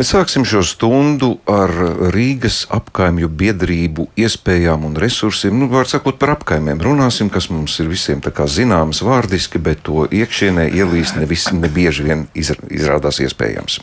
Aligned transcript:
Mēs 0.00 0.14
sāksim 0.14 0.46
šo 0.48 0.62
stundu 0.64 1.26
ar 1.44 1.68
Rīgas 2.14 2.62
apkaimju 2.72 3.28
biedrību 3.36 4.06
iespējām 4.16 4.86
un 4.88 4.94
resursiem. 4.96 5.58
Nu, 5.60 5.66
var 5.68 5.90
sakot, 5.90 6.16
par 6.16 6.32
apkaimēm 6.38 6.80
runāsim, 6.80 7.28
kas 7.28 7.50
mums 7.52 7.74
ir 7.84 7.90
visiem 7.92 8.22
zināms 8.24 9.02
vārdiski, 9.04 9.60
bet 9.60 9.82
to 9.84 10.06
iekšienē 10.08 10.70
ielīst 10.72 11.20
ne, 11.20 11.28
vis, 11.28 11.50
ne 11.52 11.68
bieži 11.68 12.06
vien 12.08 12.24
izrādās 12.32 13.20
iespējams. 13.20 13.76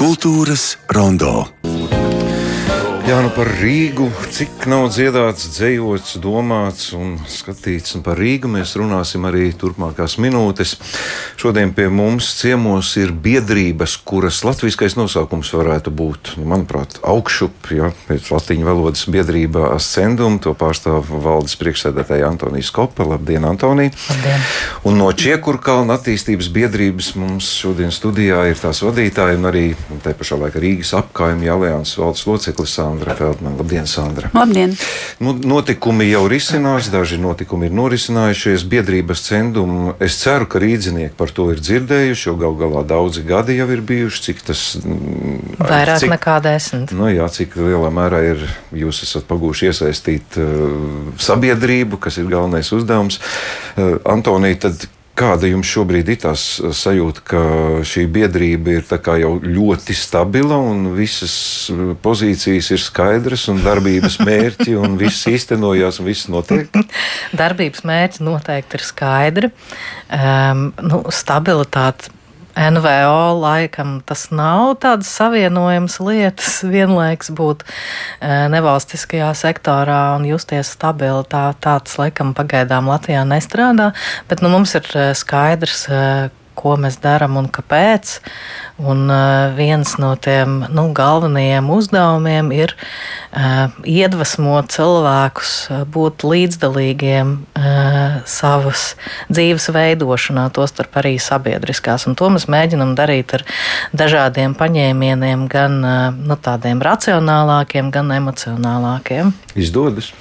Kultūras 0.00 0.78
rondo. 0.88 1.44
Jā, 3.04 3.18
nu 3.20 3.28
par 3.36 3.50
Rīgu, 3.60 4.06
cik 4.32 4.62
nav 4.72 4.86
dziedāts, 4.88 5.50
dzējots, 5.52 6.14
domāts 6.24 6.86
un 6.96 7.18
skatīts. 7.28 7.92
Un 7.98 8.00
par 8.00 8.16
Rīgu 8.16 8.48
mēs 8.48 8.70
runāsim 8.80 9.26
arī 9.28 9.50
turpmākās 9.60 10.14
minūtes. 10.24 10.72
Šodien 11.36 11.74
pie 11.76 11.90
mums 11.92 12.30
ciemos 12.38 12.94
ir 12.96 13.12
biedrības, 13.12 13.98
kuras 14.08 14.38
latviskais 14.46 14.96
nosaukums 14.96 15.52
varētu 15.52 15.92
būt, 15.92 16.30
nu, 16.40 16.46
manuprāt, 16.54 16.96
augšup, 17.04 17.68
ja 17.76 17.90
pēc 18.08 18.30
latīņu 18.32 18.70
valodas 18.70 19.04
biedrība 19.12 19.66
Ascendum, 19.74 20.40
to 20.40 20.54
pārstāv 20.56 21.12
valdes 21.26 21.58
priekšsēdētāja 21.60 22.32
Antonija 22.32 22.64
Skopa. 22.64 23.04
Labdien, 23.10 23.44
Antonija! 23.44 23.92
Labdien. 24.14 24.48
Un 24.88 24.96
no 25.02 25.10
Čiekurkalna 25.12 25.98
attīstības 26.00 26.48
biedrības 26.56 27.12
mums 27.20 27.52
šodien 27.60 27.92
studijā 27.92 28.46
ir 28.48 28.64
tās 28.64 28.80
vadītāji 28.80 29.42
un 29.42 29.52
arī 29.52 29.68
te 30.00 30.16
pašā 30.16 30.40
laikā 30.40 30.64
Rīgas 30.64 30.96
apkaimja 31.04 31.52
alianses 31.58 32.00
valdes 32.00 32.24
loceklis 32.32 32.80
Sandra 32.94 33.14
Feldmana. 33.14 33.56
Labdien, 33.56 33.86
Sandra! 33.86 34.30
Labdien! 34.34 34.76
Nu, 35.18 35.34
notikumi 35.34 36.06
jau 36.06 36.22
risinās, 36.30 36.86
daži 36.92 37.18
notikumi 37.18 37.66
ir 37.66 37.74
norisinājušies. 37.74 38.64
Biedrības 38.70 39.24
centumu 39.26 39.94
es 40.02 40.18
ceru, 40.20 40.46
ka 40.50 40.62
rīdzinieki 40.62 41.16
par 41.18 41.32
to 41.34 41.48
ir 41.50 41.62
dzirdējuši, 41.64 42.28
jo 42.28 42.36
gal 42.38 42.54
galā 42.60 42.84
daudzi 42.86 43.24
gadi 43.26 43.58
jau 43.58 43.66
ir 43.74 43.82
bijuši. 43.82 44.22
Cik 44.28 44.44
tas 44.46 44.62
mm, 44.78 45.58
vairāk 45.58 46.04
cik, 46.04 46.14
nekā 46.14 46.38
desmit? 46.44 46.94
Nu, 46.94 47.10
jā, 47.10 47.26
cik 47.34 47.58
lielā 47.58 47.90
mērā 47.94 48.22
ir 48.30 48.44
jūs 48.84 49.02
esat 49.08 49.26
pagūši 49.30 49.72
iesaistīt 49.72 50.38
uh, 50.38 51.14
sabiedrību, 51.18 51.98
kas 52.04 52.22
ir 52.22 52.30
galvenais 52.30 52.70
uzdevums. 52.76 53.18
Uh, 53.74 53.98
Antonija, 54.14 54.68
tad 54.68 54.86
Kāda 55.14 55.46
jums 55.46 55.68
šobrīd 55.70 56.08
ir 56.10 56.18
tās 56.24 56.42
sajūta, 56.74 57.22
ka 57.30 57.42
šī 57.86 58.08
biedrība 58.10 58.72
ir 58.74 58.88
jau 59.22 59.36
ļoti 59.38 59.94
stabila 59.94 60.58
un 60.58 60.88
visas 60.96 61.34
pozīcijas 62.02 62.72
ir 62.74 62.82
skaidras 62.82 63.46
un 63.52 63.62
darbības 63.62 64.18
mērķi 64.26 64.74
un 64.74 64.98
viss 64.98 65.28
īstenojās 65.30 66.00
un 66.02 66.10
viss 66.10 66.26
notiek? 66.26 66.66
Darbības 67.40 67.86
mērķi 67.86 68.26
noteikti 68.26 68.80
ir 68.80 68.86
skaidri. 68.88 69.52
Um, 70.10 70.72
nu, 70.82 71.04
stabilitāte 71.14 72.10
NVO 72.56 73.40
laikam 73.40 73.96
tas 74.06 74.28
nav 74.30 74.76
tādas 74.82 75.10
savienojamas 75.10 75.98
lietas, 76.02 76.60
vienlaiks 76.74 77.32
būt 77.34 77.64
e, 77.64 77.68
nevalstiskajā 78.54 79.32
sektorā 79.38 80.00
un 80.18 80.28
justies 80.28 80.74
stabili. 80.76 81.24
Tā, 81.30 81.48
tāds 81.64 81.98
laikam 82.00 82.34
pagaidām 82.36 82.88
Latvijā 82.90 83.24
nestrādā, 83.28 83.92
bet 84.30 84.44
nu, 84.44 84.52
mums 84.54 84.74
ir 84.78 84.88
e, 84.94 85.10
skaidrs, 85.18 85.86
e, 85.88 86.00
ko 86.58 86.76
mēs 86.80 86.98
darām 87.02 87.38
un 87.40 87.48
kāpēc. 87.52 88.18
Un 88.82 89.04
uh, 89.06 89.52
viens 89.54 89.92
no 90.02 90.14
tiem 90.18 90.64
nu, 90.74 90.88
galvenajiem 90.96 91.68
uzdevumiem 91.70 92.50
ir 92.56 92.74
uh, 92.74 93.70
iedvesmot 93.86 94.72
cilvēkus 94.74 95.52
uh, 95.68 95.84
būt 95.86 96.26
līdzdalīgiem 96.26 97.36
savas 98.28 98.82
dzīves 99.32 99.68
veidošanā, 99.74 100.46
tostarp 100.54 100.96
arī 101.00 101.14
sabiedriskās. 101.22 102.06
Un 102.08 102.16
to 102.18 102.28
mēs 102.34 102.46
mēģinam 102.50 102.94
darīt 102.98 103.36
ar 103.38 103.44
dažādiem 103.96 104.56
paņēmieniem, 104.58 105.46
gan 105.50 105.78
nu, 106.18 106.36
tādiem 106.40 106.82
racionālākiem, 106.84 107.92
gan 107.94 108.12
emocionālākiem. 108.18 109.32
Izdodas. 109.54 110.12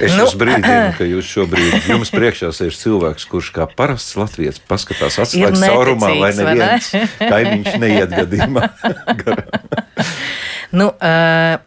Es 0.00 0.16
nu, 0.16 0.26
brīdinu, 0.40 0.92
ka 0.98 1.06
jūs 1.08 1.30
šobrīd 1.30 1.88
jums 1.90 2.12
priekšā 2.14 2.52
sēž 2.56 2.78
cilvēks, 2.80 3.26
kurš 3.30 3.50
kā 3.56 3.66
parasts 3.76 4.16
latviečs 4.18 4.62
paskatās 4.70 5.20
atslēgas 5.26 5.64
caurumā, 5.64 6.12
lai 6.18 6.30
neviens 6.38 6.92
ne? 6.96 7.06
kaimiņš 7.20 7.80
neiet 7.82 8.14
gadījumā. 8.14 8.70
nu, 10.78 10.92
uh, 10.94 11.58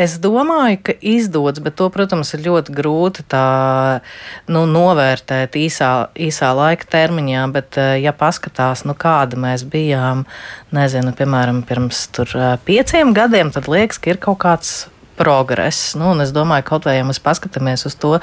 Es 0.00 0.14
domāju, 0.22 0.78
ka 0.86 0.92
izdodas, 1.04 1.60
bet 1.60 1.74
to, 1.76 1.90
protams, 1.92 2.30
ir 2.32 2.44
ļoti 2.46 2.72
grūti 2.72 3.24
tā, 3.28 4.00
nu, 4.48 4.62
novērtēt 4.70 5.58
īsā, 5.60 5.90
īsā 6.16 6.52
laika 6.56 6.88
termiņā. 6.88 7.42
Bet, 7.52 7.76
ja 8.00 8.14
paskatās, 8.16 8.86
nu, 8.88 8.94
kāda 8.96 9.36
mēs 9.40 9.66
bijām, 9.68 10.24
nezinu, 10.72 11.12
piemēram, 11.18 11.60
pirms 11.68 12.06
tur, 12.16 12.32
pieciem 12.64 13.12
gadiem, 13.16 13.52
tad 13.52 13.68
liekas, 13.68 14.00
ka 14.00 14.14
ir 14.14 14.22
kaut 14.22 14.40
kāds 14.46 14.72
progress. 15.20 15.92
Nu, 15.98 16.14
es 16.24 16.32
domāju, 16.32 16.66
kaut 16.72 16.88
vai 16.88 16.96
ja 16.96 17.04
mēs 17.06 17.20
paskatāmies 17.22 17.84
uz 17.88 17.96
to, 18.00 18.16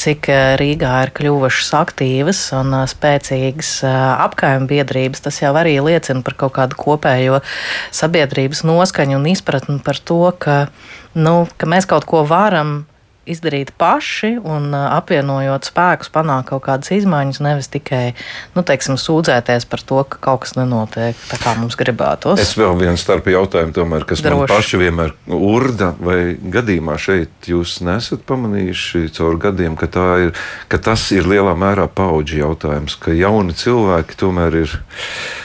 cik 0.00 0.30
eh, 0.30 0.54
Rīgā 0.60 0.92
ir 1.04 1.12
kļuvušas 1.16 1.72
aktīvas 1.80 2.42
un 2.56 2.74
eh, 2.78 2.86
spēcīgas 2.90 3.72
eh, 3.86 3.96
apkaimē 4.26 4.70
biedrības, 4.70 5.24
tas 5.26 5.40
jau 5.42 5.52
arī 5.58 5.76
liecina 5.84 6.22
par 6.26 6.38
kaut 6.44 6.54
kādu 6.60 6.78
kopējo 6.80 7.40
sabiedrības 7.96 8.62
noskaņu 8.68 9.18
un 9.18 9.28
izpratni 9.32 9.80
par 9.84 9.98
to, 9.98 10.22
ka, 10.38 10.60
nu, 11.18 11.34
ka 11.58 11.70
mēs 11.70 11.90
kaut 11.90 12.06
ko 12.08 12.22
varam 12.28 12.84
izdarīt 13.28 13.72
paši 13.78 14.34
un 14.40 14.72
apvienojot 14.74 15.68
spēkus, 15.68 16.10
panākt 16.12 16.50
kaut 16.50 16.64
kādas 16.64 16.92
izmaiņas, 16.94 17.40
nevis 17.44 17.68
tikai 17.72 18.14
nu, 18.56 18.64
teiksim, 18.66 18.96
sūdzēties 19.00 19.66
par 19.70 19.84
to, 19.86 20.00
ka 20.08 20.20
kaut 20.24 20.44
kas 20.44 20.56
nenotiek 20.56 21.18
tā, 21.28 21.38
kā 21.42 21.54
mums 21.58 21.76
gribētos. 21.80 22.40
Es 22.40 22.54
vēl 22.58 22.78
vienu 22.80 22.96
starp 23.00 23.28
jautājumu, 23.30 23.74
tomēr, 23.76 24.06
kas 24.08 24.24
Droši. 24.24 24.38
man 24.40 24.50
paši 24.50 24.80
vienmēr 24.80 25.14
urda, 25.36 25.92
vai 26.00 26.18
gadījumā 26.40 26.96
šeit 27.00 27.50
jūs 27.50 27.78
nesat 27.86 28.24
pamanījuši 28.28 29.06
caur 29.16 29.36
gadiem, 29.42 29.76
ka, 29.80 29.90
ir, 30.24 30.32
ka 30.72 30.80
tas 30.90 31.04
ir 31.14 31.28
lielā 31.28 31.54
mērā 31.58 31.90
paudžu 31.92 32.40
jautājums, 32.40 32.96
ka 33.00 33.14
jauni 33.16 33.56
cilvēki 33.56 34.18
tomēr 34.20 34.62
ir, 34.64 34.78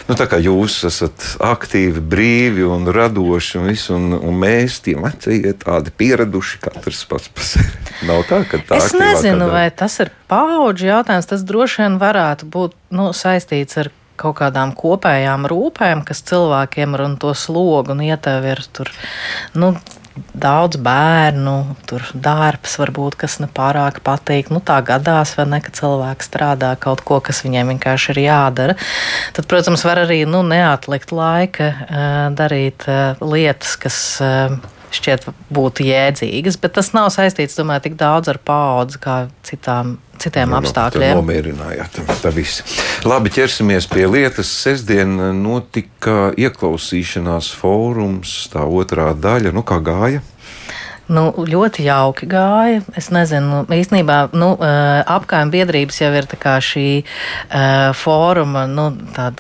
nu 0.09 0.17
tā 0.17 0.27
kā 0.29 0.39
jūs 0.41 0.77
esat 0.89 1.25
aktīvi, 1.43 2.03
brīvi 2.13 2.65
un 2.67 2.87
radoši 2.93 3.59
un 3.61 3.67
visu, 3.71 3.95
un, 3.97 4.15
un 4.17 4.39
mēs 4.41 4.79
tie 4.85 4.95
vecie 4.99 5.53
tādi 5.61 5.93
pieraduši 5.95 6.61
katrs 6.63 7.03
pats 7.09 7.31
par 7.33 7.47
sevi. 7.47 7.83
Nav 8.05 8.25
tā, 8.29 8.41
ka 8.49 8.59
tā 8.67 8.79
es 8.83 8.95
nezinu, 8.97 9.49
vai 9.51 9.67
tas 9.71 9.97
ir 10.03 10.11
paudžu 10.31 10.89
jautājums. 10.91 11.29
Tas 11.29 11.45
droši 11.47 11.83
vien 11.83 11.99
varētu 12.01 12.49
būt 12.51 12.75
nu, 12.95 13.11
saistīts 13.15 13.79
ar 13.81 13.91
kaut 14.19 14.37
kādām 14.39 14.71
kopējām 14.77 15.47
rūpēm, 15.51 16.05
kas 16.07 16.23
cilvēkiem 16.29 16.95
ir 16.95 17.05
un 17.09 17.19
to 17.19 17.33
slogu 17.35 17.95
un 17.95 18.03
ietev 18.05 18.47
ir 18.47 18.63
tur. 18.75 18.91
Nu, 19.55 19.73
Daudz 20.15 20.77
bērnu, 20.79 21.75
tur 21.89 22.03
darbs, 22.13 22.77
varbūt, 22.79 23.17
kas 23.19 23.37
nepārāk 23.43 23.99
patīk. 24.05 24.51
Nu, 24.53 24.61
tā 24.63 24.77
gadās, 24.85 25.33
vai 25.35 25.47
ne, 25.51 25.59
ka 25.63 25.73
cilvēks 25.75 26.29
strādā 26.29 26.69
kaut 26.79 27.03
ko, 27.07 27.19
kas 27.23 27.41
viņiem 27.43 27.73
vienkārši 27.73 28.13
ir 28.13 28.21
jādara. 28.23 28.77
Tad, 29.35 29.49
protams, 29.51 29.83
var 29.87 30.05
arī 30.05 30.21
nu, 30.29 30.39
neatlikt 30.47 31.11
laika, 31.15 31.67
darīt 32.37 32.87
lietas, 33.19 33.75
kas 33.81 33.99
šķiet 34.99 35.29
būtu 35.53 35.85
jēdzīgas, 35.87 36.59
bet 36.61 36.75
tas 36.77 36.91
nav 36.95 37.11
saistīts, 37.13 37.57
domāju, 37.59 37.87
tik 37.87 37.99
daudz 37.99 38.31
ar 38.31 38.41
paudzi 38.41 39.01
kā 39.03 39.19
citām 39.47 39.97
citiem 40.21 40.51
nu, 40.51 40.59
apstākļiem. 40.61 41.17
Nomierinājāt, 41.19 41.99
tā 42.23 42.31
viss. 42.33 42.63
Labi, 43.07 43.31
ķersimies 43.35 43.87
pie 43.91 44.05
lietas. 44.09 44.51
Sestdien 44.63 45.17
notika 45.41 46.31
ieklausīšanās 46.39 47.51
fórums, 47.59 48.37
tā 48.53 48.63
otrā 48.63 49.11
daļa. 49.17 49.53
Nu, 49.55 49.65
kā 49.67 49.81
gāja? 49.83 50.23
Nu, 51.05 51.27
ļoti 51.37 51.85
jauki 51.85 52.25
gāja. 52.29 52.81
Es 52.97 53.11
nezinu, 53.13 53.61
īstenībā 53.69 54.17
nu, 54.33 54.55
apgājuma 54.57 55.53
biedrības 55.53 55.99
jau 56.01 56.09
ir 56.17 56.25
šī 56.65 56.87
uh, 57.03 57.91
fóruma 57.93 58.65
nu, 58.69 58.87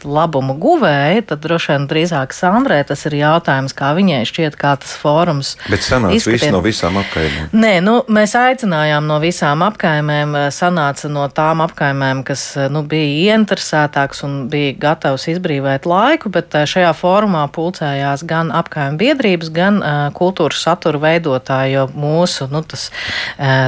labuma 0.05 0.53
guvēja. 0.61 1.23
Tad 1.31 1.41
droši 1.41 1.71
vien 1.73 1.87
drīzāk 1.89 2.35
Sandrē 2.35 2.81
tas 2.85 3.05
ir 3.09 3.17
jautājums, 3.17 3.73
kā 3.73 3.93
viņai 3.97 4.21
šķiet, 4.29 4.57
kā 4.61 4.75
tas 4.81 4.93
fórums. 4.99 5.55
Bet 5.71 5.85
sanāca 5.85 6.35
viss 6.35 6.51
no 6.53 6.61
visām 6.65 6.99
apgājumiem? 7.01 7.49
Nē, 7.55 7.73
nu, 7.85 7.97
mēs 8.13 8.35
aicinājām 8.37 9.09
no 9.09 9.17
visām 9.23 9.65
apgājumiem. 9.65 10.37
Sanāca 10.53 11.09
no 11.09 11.25
tām 11.33 11.65
apgājumiem, 11.65 12.21
kas 12.27 12.45
nu, 12.69 12.85
bija 12.85 13.33
ieinteresētāks 13.33 14.21
un 14.27 14.37
bija 14.53 14.77
gatavs 14.85 15.25
izbrīvēt 15.33 15.89
laiku, 15.89 16.29
bet 16.29 16.53
šajā 16.53 16.93
fórumā 16.97 17.47
pulcējās 17.55 18.25
gan 18.29 18.53
apgājuma 18.53 19.01
biedrības, 19.01 19.51
gan 19.55 19.81
uh, 19.81 20.07
kultūras 20.15 20.61
satura 20.67 21.01
veidotāji 21.01 21.54
iedzīvotāji, 21.55 21.73
jo 21.75 21.87
mūsu 21.95 22.47
nu, 22.51 22.61
tas, 22.63 22.89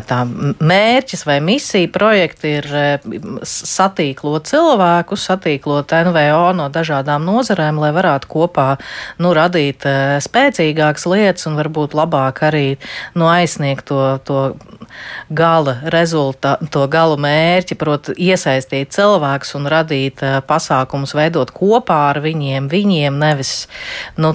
tā, 0.07 0.19
mērķis 0.59 1.25
vai 1.25 1.39
misija 1.41 1.89
projekti 1.91 2.57
ir 2.59 2.67
satīklot 3.43 4.47
cilvēkus, 4.47 5.27
satīklot 5.27 5.91
NVO 5.91 6.53
no 6.55 6.69
dažādām 6.69 7.25
nozarēm, 7.25 7.79
lai 7.79 7.91
varētu 7.91 8.27
kopā 8.27 8.77
nu, 9.19 9.33
radīt 9.33 9.83
spēcīgākas 10.23 11.07
lietas 11.07 11.47
un 11.47 11.57
varbūt 11.57 11.95
labāk 11.97 12.43
arī 12.47 12.77
nu, 13.15 13.27
aizsniegt 13.27 13.87
to, 13.87 14.19
to 14.23 14.55
gala 15.29 15.77
rezultātu, 15.91 16.67
to 16.71 16.87
gala 16.87 17.17
mērķi, 17.19 17.77
proti, 17.77 18.15
iesaistīt 18.17 18.93
cilvēkus 18.95 19.55
un 19.59 19.67
radīt 19.69 20.23
pasākumus, 20.47 21.15
veidot 21.17 21.51
kopā 21.51 21.99
ar 22.11 22.21
viņiem, 22.23 22.69
viņiem 22.71 23.19
nevis 23.19 23.67
nu, 24.17 24.33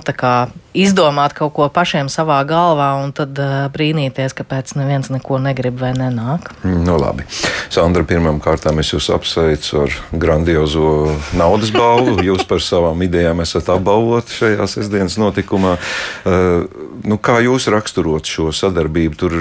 izdomāt 0.73 1.35
kaut 1.37 1.53
ko 1.57 1.69
pašiem 1.73 2.09
savā 2.13 2.41
galvā 2.49 2.93
un 3.03 3.13
tad 3.17 3.37
uh, 3.43 3.67
brīnīties, 3.75 4.35
kāpēc 4.39 4.77
neviens 4.79 5.11
neko 5.13 5.41
negrib 5.43 5.81
vai 5.83 5.91
nenāk. 5.97 6.53
Nu, 6.63 6.95
labi. 7.01 7.27
Sandra, 7.73 8.05
pirmām 8.07 8.39
kārtām 8.43 8.79
es 8.83 8.93
jūs 8.93 9.11
apsveicu 9.13 9.83
ar 9.85 9.97
grandiozo 10.13 11.17
naudas 11.39 11.75
balvu. 11.75 12.21
Jūs 12.29 12.47
par 12.49 12.63
savām 12.63 13.03
idejām 13.05 13.43
esat 13.43 13.69
apbalvoti 13.75 14.39
šajā 14.39 14.69
sestdienas 14.71 15.19
notikumā. 15.21 15.75
Uh, 16.23 16.65
nu, 17.03 17.19
kā 17.19 17.41
jūs 17.45 17.67
raksturot 17.73 18.31
šo 18.31 18.53
sadarbību? 18.55 19.19
Tur 19.19 19.37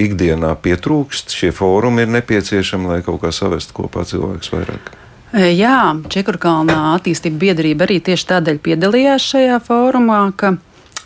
ikdienā 0.00 0.54
pietrūkst, 0.62 1.34
šie 1.36 1.52
fórumi 1.54 2.06
ir 2.06 2.14
nepieciešami, 2.16 2.94
lai 2.94 3.02
kaut 3.06 3.20
kā 3.24 3.34
savestu 3.34 3.76
kopā 3.82 4.06
cilvēkus 4.08 4.54
vairāk. 4.54 4.94
E, 5.30 5.52
jā, 5.54 5.94
Čekurkalnā 6.10 6.96
attīstība 6.96 7.38
biedrība 7.44 7.86
arī 7.86 8.00
tieši 8.02 8.26
tādēļ 8.32 8.58
piedalījās 8.64 9.28
šajā 9.30 9.60
fórumā, 9.62 10.24
ka 10.34 10.56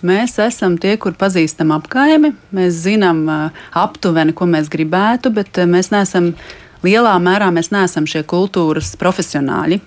mēs 0.06 0.36
esam 0.42 0.76
tie, 0.80 0.96
kur 1.00 1.16
pazīstam 1.18 1.72
apkaimi. 1.74 2.34
Mēs 2.54 2.84
zinām 2.84 3.24
aptuveni, 3.72 4.34
ko 4.36 4.48
mēs 4.50 4.70
gribētu, 4.72 5.32
bet 5.34 5.60
mēs 5.70 5.90
neesam 5.94 6.32
lielā 6.84 7.16
mērā 7.22 7.50
mēs 7.54 7.72
neesam 7.74 8.08
šie 8.08 8.24
kultūras 8.28 8.94
profesionāļi. 9.00 9.80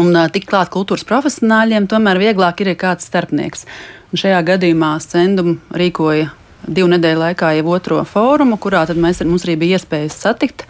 Un 0.00 0.16
tik 0.34 0.48
klāt 0.50 0.72
kultūras 0.74 1.06
profesionāļiem, 1.06 1.86
tomēr 1.90 2.18
vieglāk 2.18 2.64
ir 2.64 2.72
kāds 2.78 3.06
starpnieks. 3.06 3.62
Un 4.10 4.20
šajā 4.20 4.40
gadījumā 4.46 4.96
Scendum 5.02 5.58
rīkoja 5.74 6.32
divu 6.66 6.88
nedēļu 6.94 7.20
laikā 7.20 7.52
jau 7.58 7.70
otro 7.76 8.00
fórumu, 8.08 8.58
kurā 8.60 8.84
mēs, 8.94 9.22
mums 9.26 9.44
arī 9.46 9.56
bija 9.60 9.78
iespējas 9.78 10.18
satikt 10.24 10.66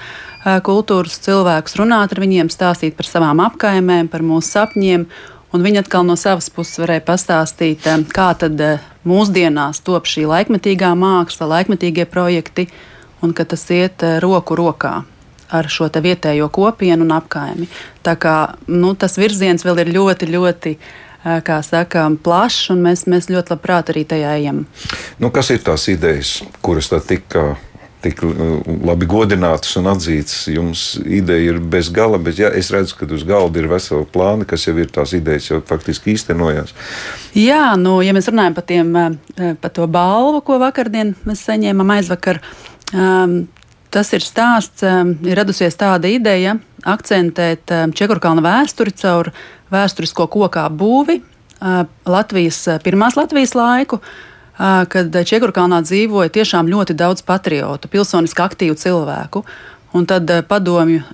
kultūras 0.65 1.17
cilvēkus, 1.25 1.79
runāt 1.81 2.13
ar 2.13 2.21
viņiem, 2.21 2.51
stāstīt 2.53 2.99
par 2.99 3.09
savām 3.09 3.41
apkaimēm, 3.47 4.11
par 4.13 4.25
mūsu 4.27 4.59
sapņiem. 4.59 5.07
Un 5.55 5.63
viņi 5.63 5.85
atkal 5.85 6.03
no 6.03 6.17
savas 6.19 6.49
puses 6.51 6.81
varēja 6.83 7.05
pastāstīt, 7.07 7.87
kā 8.11 8.29
tad 8.39 8.59
mūsdienās 9.07 9.85
top 9.87 10.09
šī 10.11 10.27
laikmetīgā 10.27 10.91
māksla, 10.99 11.47
laikmetīgie 11.53 12.09
projekti, 12.11 12.67
un 13.23 13.33
ka 13.37 13.47
tas 13.47 13.63
iet 13.71 14.03
roku 14.25 14.59
rokā 14.59 15.05
ar 15.55 15.69
šo 15.71 15.87
vietējo 15.87 16.49
kopienu 16.51 17.07
un 17.07 17.15
apkaimi. 17.15 17.69
Tā 18.03 18.17
kā 18.19 18.37
nu, 18.67 18.95
tas 18.99 19.15
virziens 19.21 19.63
vēl 19.63 19.85
ir 19.85 19.93
ļoti, 19.95 20.31
ļoti 20.33 20.75
kā 21.47 21.61
saka, 21.65 22.09
plašs, 22.25 22.73
un 22.75 22.83
mēs, 22.85 23.07
mēs 23.07 23.31
ļoti 23.31 23.55
labprāt 23.55 23.93
arī 23.95 24.05
tajā 24.09 24.35
ejam. 24.41 24.65
Nu, 25.23 25.31
kas 25.31 25.53
ir 25.55 25.63
tās 25.65 25.87
idejas, 25.93 26.41
kuras 26.65 26.91
tā 26.91 27.01
tika 27.01 27.55
tik 28.05 28.21
uh, 28.27 28.35
labi 28.85 29.09
godinātas 29.11 29.75
un 29.81 29.89
atzītas. 29.91 30.45
Jums 30.53 30.85
ideja 31.03 31.55
ir 31.55 31.61
bez 31.73 31.91
gala, 31.95 32.21
bet 32.23 32.39
jā, 32.41 32.51
es 32.55 32.71
redzu, 32.75 32.99
ka 32.99 33.09
uz 33.15 33.25
galda 33.29 33.61
ir 33.61 33.69
vesela 33.71 34.07
plāna, 34.07 34.47
kas 34.49 34.67
jau 34.69 34.77
ir 34.79 34.93
tās 34.93 35.15
idejas, 35.17 35.51
jau 35.51 35.61
faktiski 35.65 36.15
īstenojās. 36.15 36.75
Jā, 37.39 37.75
nu, 37.81 37.99
ja 38.05 38.15
mēs 38.17 38.31
runājam 38.31 38.57
par, 38.57 38.69
tiem, 38.69 38.95
uh, 38.95 39.51
par 39.61 39.75
to 39.75 39.89
balvu, 39.91 40.45
ko 40.47 40.61
vakardien 40.63 41.15
mēs 41.29 41.45
saņēmām 41.49 41.99
aizvakar. 41.99 42.43
Um, 42.93 43.45
Tas 43.95 44.09
ir 44.11 44.25
stāsts, 44.27 44.83
um, 44.83 45.13
ir 45.23 45.39
radusies 45.39 45.77
tāda 45.79 46.09
ideja 46.11 46.57
akcentēt 46.83 47.71
um, 47.71 47.93
Čekurkalna 47.95 48.43
vēsturi 48.43 48.91
caur 48.99 49.29
vēsturisko 49.71 50.27
kokā 50.35 50.65
būvi, 50.67 51.21
uh, 51.21 51.85
Latvijas, 52.11 52.59
pirmās 52.83 53.15
Latvijas 53.15 53.55
laiku, 53.55 54.01
uh, 54.01 54.34
kad 54.59 55.17
Čiekurkalnā 55.27 55.81
dzīvoja 55.83 56.33
tiešām 56.35 56.69
ļoti 56.71 56.95
daudz 56.99 57.25
patriotu, 57.27 57.91
pilsoniski 57.91 58.45
aktīvu 58.45 58.77
cilvēku. 58.79 59.45
Un 59.95 60.09
tad 60.11 60.27
padomju 60.51 61.05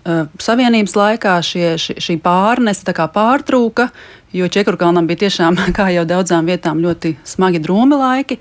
savienības 0.41 0.95
laikā 0.97 1.35
šie, 1.45 1.75
šī, 1.81 1.99
šī 2.01 2.17
pārnese 2.25 2.95
pārtrūka, 2.97 3.91
jo 4.33 4.49
Čekurkalnam 4.49 5.07
bija 5.07 5.27
tiešām, 5.27 5.59
kā 5.77 5.91
jau 5.93 6.07
daudzām 6.09 6.49
vietām, 6.49 6.81
ļoti 6.81 7.17
smagi 7.25 7.61
drūmi 7.61 8.01
laiki. 8.01 8.41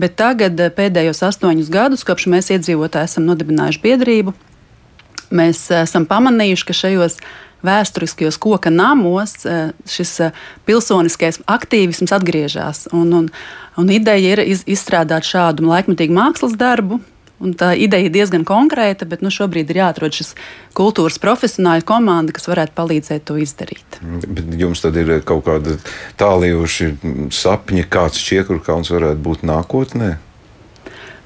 Bet 0.00 0.16
tagad, 0.18 0.58
pēdējos 0.74 1.22
astoņus 1.22 1.70
gadus, 1.70 2.02
kopš 2.04 2.26
mēs 2.32 2.50
iedzīvotāji 2.50 3.12
esam 3.12 3.28
nodibinājuši 3.28 3.82
biedrību, 3.84 4.32
mēs 5.30 5.68
esam 5.84 6.08
pamanījuši, 6.10 6.66
ka 6.66 6.74
šajos 6.74 7.20
vēsturiskajos 7.64 8.38
koka 8.42 8.72
namos 8.74 9.36
šis 9.88 10.16
pilsoniskais 10.68 11.40
aktīvisms 11.48 12.12
atgriežas. 12.12 12.86
Un, 12.92 13.12
un, 13.16 13.30
Un 13.80 13.90
ideja 13.90 14.36
ir 14.36 14.44
iz, 14.44 14.62
izstrādāt 14.70 15.26
šādu 15.26 15.66
laikmetīgu 15.70 16.14
mākslas 16.14 16.54
darbu. 16.58 17.00
Un 17.42 17.50
tā 17.58 17.72
ideja 17.74 18.06
ir 18.06 18.12
diezgan 18.14 18.44
konkrēta, 18.46 19.08
bet 19.10 19.20
nu, 19.24 19.28
šobrīd 19.34 19.72
ir 19.72 19.80
jāatrod 19.82 20.14
šis 20.14 20.30
kultūras 20.78 21.18
profesionāļu 21.20 21.84
komanda, 21.88 22.32
kas 22.32 22.46
varētu 22.48 22.76
palīdzēt 22.78 23.24
to 23.26 23.36
izdarīt. 23.42 23.98
Bet 24.00 24.54
jums 24.56 24.84
tad 24.84 24.96
ir 25.00 25.16
kaut 25.26 25.42
kādi 25.48 25.74
tālījuši 26.20 26.92
sapņi, 27.34 27.88
kāds 27.90 28.22
čiekurkauns 28.22 28.92
varētu 28.94 29.20
būt 29.26 29.44
nākotnē? 29.50 30.14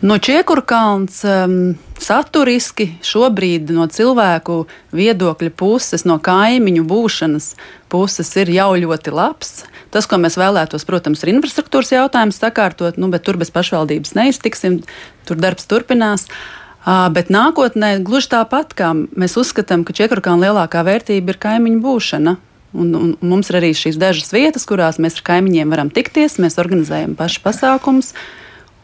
No 0.01 0.15
Čiekurkalns 0.23 1.25
um, 1.27 1.55
saturiski 1.99 2.93
šobrīd 3.03 3.73
no 3.75 3.89
cilvēku 3.91 4.61
viedokļa 4.95 5.51
puses, 5.59 6.05
no 6.07 6.21
kaimiņu 6.23 6.85
būšanas 6.87 7.49
puses 7.91 8.31
ir 8.39 8.53
jau 8.55 8.69
ļoti 8.79 9.11
labs. 9.11 9.65
Tas, 9.91 10.07
ko 10.07 10.21
mēs 10.23 10.39
vēlētos, 10.39 10.87
protams, 10.87 11.25
ir 11.25 11.33
infrastruktūras 11.33 11.91
jautājums 11.97 12.39
sakārtot, 12.39 13.01
nu, 13.01 13.11
bet 13.11 13.27
tur 13.27 13.41
bez 13.43 13.51
pašvaldības 13.51 14.15
neiztiksim, 14.15 14.85
tur 15.27 15.43
darbs 15.43 15.67
turpinās. 15.67 16.29
Uh, 16.29 17.09
bet 17.11 17.35
nākotnē 17.35 17.97
gluži 18.07 18.31
tāpat, 18.39 18.79
kā 18.79 18.95
mēs 18.95 19.35
uzskatām, 19.41 19.83
ka 19.83 19.99
Čiekurkalna 19.99 20.47
lielākā 20.47 20.87
vērtība 20.87 21.35
ir 21.35 21.43
kaimiņu 21.43 21.83
būšana. 21.83 22.39
Un, 22.79 22.93
un, 22.95 23.13
mums 23.25 23.51
ir 23.51 23.59
arī 23.59 23.73
šīs 23.75 23.99
dažas 23.99 24.31
vietas, 24.31 24.69
kurās 24.69 25.01
mēs 25.03 25.19
ar 25.19 25.25
kaimiņiem 25.27 25.73
varam 25.73 25.91
tikties, 25.91 26.39
mēs 26.39 26.61
organizējam 26.61 27.17
pašu 27.19 27.43
pasākumus. 27.43 28.13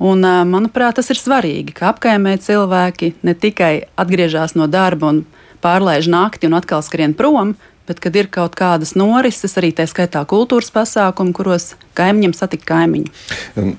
Un, 0.05 0.25
manuprāt, 0.51 0.99
tas 0.99 1.09
ir 1.13 1.17
svarīgi, 1.17 1.73
ka 1.79 1.95
apkaimē 1.95 2.37
cilvēki 2.43 3.15
ne 3.25 3.33
tikai 3.33 3.87
atgriežas 3.97 4.53
no 4.59 4.67
darba 4.69 5.15
un 5.15 5.23
pārlaiž 5.65 6.11
nakti 6.13 6.51
un 6.51 6.59
atkal 6.59 6.85
skrien 6.85 7.15
prom, 7.17 7.55
bet 7.89 8.01
kad 8.01 8.17
ir 8.17 8.29
kaut 8.33 8.57
kādas 8.57 8.95
norises, 8.97 9.57
arī 9.61 9.71
tā 9.77 9.87
skaitā 9.89 10.23
kultūras 10.29 10.71
pasākumi, 10.73 11.35
kuros 11.37 11.75
kaimiņiem 11.97 12.33
satikt 12.37 12.65
kaimiņu. 12.69 13.13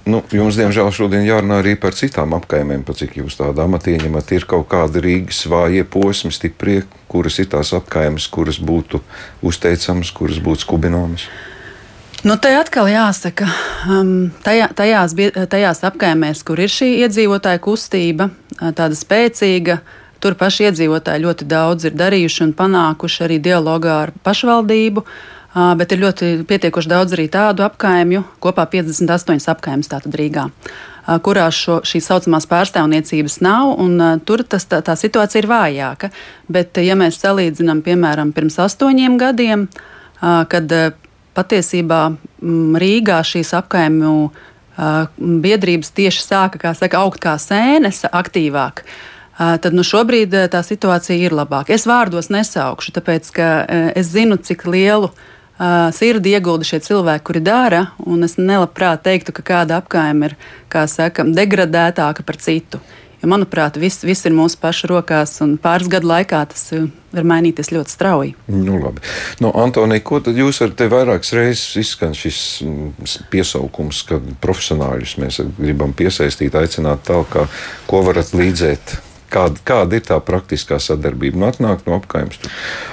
Nu, 0.05 0.21
jums, 0.33 0.57
diemžēl, 0.59 0.91
šodien 0.93 1.25
jārunā 1.25 1.59
arī 1.63 1.73
par 1.81 1.97
citām 1.97 2.35
apkaimēm, 2.37 2.85
pa 2.85 2.93
cik 2.97 3.17
jūs 3.21 3.37
tādu 3.39 3.65
amatu 3.65 3.93
ieņemat. 3.95 4.35
Ir 4.37 4.45
kaut 4.49 4.69
kādi 4.71 5.01
Rīgas 5.05 5.41
vājie 5.49 5.85
posmi, 5.89 6.33
stiprie, 6.33 6.83
kuras 7.11 7.41
ir 7.41 7.49
tās 7.53 7.73
apkaimes, 7.77 8.29
kuras 8.29 8.61
būtu 8.61 9.01
uzteicamas, 9.45 10.13
kuras 10.13 10.41
būtu 10.41 10.67
skubināmas. 10.67 11.29
Nu, 12.25 12.33
te 12.41 12.49
atkal 12.57 12.87
jāsaka, 12.89 13.45
um, 13.85 14.31
tajā, 14.41 14.71
tajās, 14.73 15.13
tajās 15.45 15.83
apkaimēs, 15.85 16.39
kur 16.41 16.57
ir 16.57 16.71
šī 16.73 16.87
iedzīvotāja 17.03 17.59
kustība, 17.61 18.31
tāda 18.57 18.97
spēcīga, 18.97 19.75
tur 20.23 20.33
paši 20.39 20.65
iedzīvotāji 20.71 21.21
ļoti 21.21 21.45
daudz 21.45 21.85
ir 21.85 21.93
darījuši 21.93 22.41
un 22.47 22.55
panākuši 22.57 23.21
arī 23.27 23.37
dialogā 23.45 23.99
ar 24.07 24.15
pašvaldību. 24.25 25.05
Uh, 25.05 25.69
bet 25.77 25.93
ir 25.93 26.01
ļoti 26.01 26.31
pietiekoši 26.49 26.91
daudz 26.95 27.13
arī 27.15 27.29
tādu 27.31 27.63
apkaimju, 27.63 28.25
kopā 28.43 28.65
58 28.73 29.45
apkaimes 29.53 29.93
tātad 29.93 30.17
Rīgā, 30.17 30.49
uh, 30.49 31.21
kurās 31.23 31.61
šo, 31.61 31.77
šīs 31.85 32.09
saucamās 32.09 32.49
pārstāvniecības 32.49 33.37
nav, 33.45 33.77
un 33.85 33.95
uh, 34.01 34.17
tur 34.25 34.41
tas, 34.49 34.65
tā, 34.65 34.81
tā 34.81 34.97
situācija 34.97 35.45
ir 35.45 35.51
vājāka. 35.53 36.09
Bet, 36.49 36.81
ja 36.81 36.97
mēs 36.97 37.21
salīdzinām, 37.21 37.85
piemēram, 37.85 38.33
pirms 38.33 38.57
astoņiem 38.65 39.21
gadiem, 39.21 39.69
kad 40.49 40.71
patiesībā 41.35 42.01
mm, 42.11 42.77
Rīgā 42.81 43.21
šīs 43.27 43.53
apkaimju 43.59 44.15
biedrības 45.17 45.93
tieši 45.95 46.23
sāka, 46.23 46.73
saka, 46.75 46.99
augt 46.99 47.21
kā 47.23 47.37
sēnes 47.39 48.03
aktīvāk. 48.11 48.83
Tad 49.35 49.75
nu, 49.75 49.83
šobrīd 49.83 50.35
tā 50.51 50.61
situācija 50.63 51.15
ir 51.19 51.35
labāka. 51.35 51.75
Es 51.75 51.87
vārdos 51.87 52.27
nesaukšu, 52.31 52.93
tāpēc 52.95 53.31
ka 53.35 53.47
es 53.95 54.11
zinu, 54.11 54.37
cik 54.39 54.63
lielu 54.67 55.11
sirdi 55.95 56.33
iegulda 56.35 56.67
šie 56.67 56.81
cilvēki, 56.83 57.23
kuri 57.27 57.41
dara, 57.43 57.81
un 58.03 58.27
es 58.27 58.35
nelabprāt 58.39 59.03
teiktu, 59.07 59.35
ka 59.35 59.43
kāda 59.47 59.79
apkaime 59.79 60.31
ir, 60.31 60.37
kā 60.71 60.83
saka, 60.91 61.23
degradētāka 61.23 62.23
par 62.27 62.39
citu. 62.43 62.81
Jo, 63.21 63.29
manuprāt, 63.31 63.79
viss, 63.81 64.03
viss 64.05 64.27
ir 64.27 64.35
mūsu 64.35 64.59
pašu 64.61 64.89
rokās, 64.91 65.37
un 65.45 65.55
pāris 65.61 65.89
gadu 65.91 66.09
laikā 66.11 66.41
tas 66.51 66.67
uh, 66.75 66.87
var 67.15 67.27
mainīties 67.31 67.71
ļoti 67.71 67.93
strauji. 67.93 68.33
Nu, 68.51 68.77
labi. 68.81 69.03
no, 69.43 69.53
Antonija, 69.61 70.03
ko 70.05 70.19
tad 70.25 70.37
jūs 70.39 70.61
ar 70.65 70.75
te 70.77 70.89
vairākas 70.91 71.33
reizes 71.37 71.79
izskan 71.81 72.15
šis 72.17 72.41
mm, 72.65 73.09
piesaukums, 73.33 74.03
ka 74.09 74.19
profesionāļus 74.43 75.17
mēs 75.23 75.41
gribam 75.59 75.95
piesaistīt, 75.97 76.57
aicināt 76.59 77.05
tālāk, 77.07 77.45
ko 77.89 78.03
varat 78.05 78.33
līdzēt 78.35 78.97
Kāda, 79.31 79.61
kāda 79.65 79.97
ir 79.97 80.03
tā 80.05 80.17
praktiskā 80.23 80.77
sadarbība? 80.81 81.39
Nu, 81.41 81.49
atnāk 81.49 81.83
no 81.87 81.97
apgājuma 81.97 82.51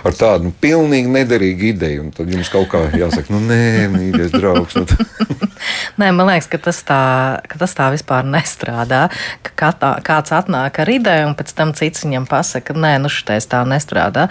ar 0.09 0.17
tādu 0.17 0.49
nu, 0.49 0.55
pilnīgi 0.63 1.11
nederīgu 1.13 1.69
ideju, 1.73 2.07
un 2.07 2.13
tad 2.15 2.31
jums 2.33 2.51
kaut 2.53 2.71
kā 2.73 2.87
jāsaka, 2.97 3.33
nu, 3.35 3.43
nē, 3.47 3.89
mīļais 3.93 4.33
draugs. 4.35 4.79
Nu, 4.81 5.43
Nē, 6.01 6.09
man 6.17 6.27
liekas, 6.31 6.49
ka 6.51 6.59
tas 6.63 6.81
tā, 6.87 7.03
ka 7.51 7.61
tas 7.61 7.77
tā 7.77 7.89
vispār 7.95 8.27
nestrādā. 8.27 9.05
Ka 9.47 9.55
katā, 9.65 9.93
kāds 10.05 10.35
atnāk 10.35 10.81
ar 10.83 10.91
ideju, 10.91 11.29
un 11.31 11.37
pēc 11.39 11.53
tam 11.59 11.75
cits 11.79 12.07
viņam 12.07 12.27
pasaka, 12.31 12.75
nē, 12.75 12.97
nu 13.03 13.13
šitais 13.13 13.47
tā 13.51 13.63
nestrādā. 13.69 14.29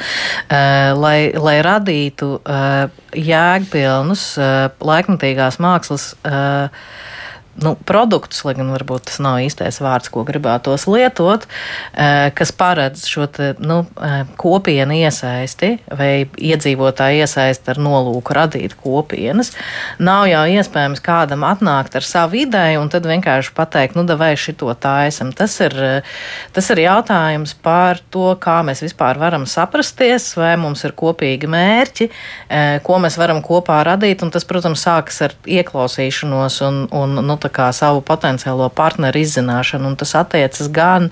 Uh, 0.48 0.92
lai, 0.98 1.32
lai 1.38 1.58
radītu 1.66 2.34
uh, 2.42 2.90
jēgpilnus, 3.16 4.26
uh, 4.42 4.84
laikmatīgās 4.92 5.62
mākslas. 5.64 6.12
Uh, 6.26 6.68
nu, 7.56 7.76
produktus, 7.86 8.42
lai 8.48 8.54
gan 8.56 8.72
varbūt 8.72 9.10
tas 9.10 9.20
nav 9.24 9.42
īstais 9.44 9.82
vārds, 9.84 10.10
ko 10.12 10.24
gribētos 10.28 10.86
lietot, 10.88 11.44
eh, 11.94 12.32
kas 12.36 12.54
paredz 12.56 13.04
šo 13.10 13.28
te, 13.28 13.54
nu, 13.60 13.86
eh, 14.02 14.24
kopienu 14.40 14.96
iesaisti 14.96 15.74
vai 15.92 16.26
iedzīvotāju 16.26 17.26
iesaisti 17.26 17.74
ar 17.74 17.82
nolūku 17.82 18.36
radīt 18.38 18.76
kopienas. 18.80 19.52
Nav 20.00 20.28
jau 20.32 20.46
iespējams 20.48 21.04
kādam 21.04 21.44
atnākt 21.44 21.96
ar 21.96 22.08
savu 22.08 22.40
ideju 22.46 22.82
un 22.82 22.90
tad 22.90 23.04
vienkārši 23.04 23.54
pateikt, 23.54 23.96
nu, 23.96 24.08
vai 24.18 24.34
šito 24.36 24.72
taisam. 24.80 25.34
Tas 25.36 25.60
ir, 25.60 25.76
eh, 25.76 26.02
tas 26.54 26.70
ir 26.70 26.78
jautājums 26.78 27.54
par 27.62 28.00
to, 28.12 28.36
kā 28.36 28.64
mēs 28.64 28.82
vispār 28.82 29.18
varam 29.18 29.46
saprasties, 29.46 30.36
vai 30.38 30.56
mums 30.56 30.84
ir 30.86 30.92
kopīgi 30.92 31.48
mērķi, 31.48 32.10
ko 32.84 32.98
mēs 33.00 33.18
varam 33.18 33.42
kopā 33.42 33.84
radīt, 33.86 34.22
un 34.24 34.32
tas, 34.32 34.44
protams, 34.44 34.84
sākas 34.84 35.22
ar 35.22 35.32
ieklausīšanos 35.46 36.62
un, 36.68 36.88
un 36.92 37.16
nu, 37.28 37.38
savu 37.72 38.02
potenciālo 38.02 38.70
partneru 38.70 39.20
izzināšanu. 39.20 39.88
Un 39.88 39.96
tas 39.96 40.16
attiecas 40.16 40.70
gan 40.72 41.10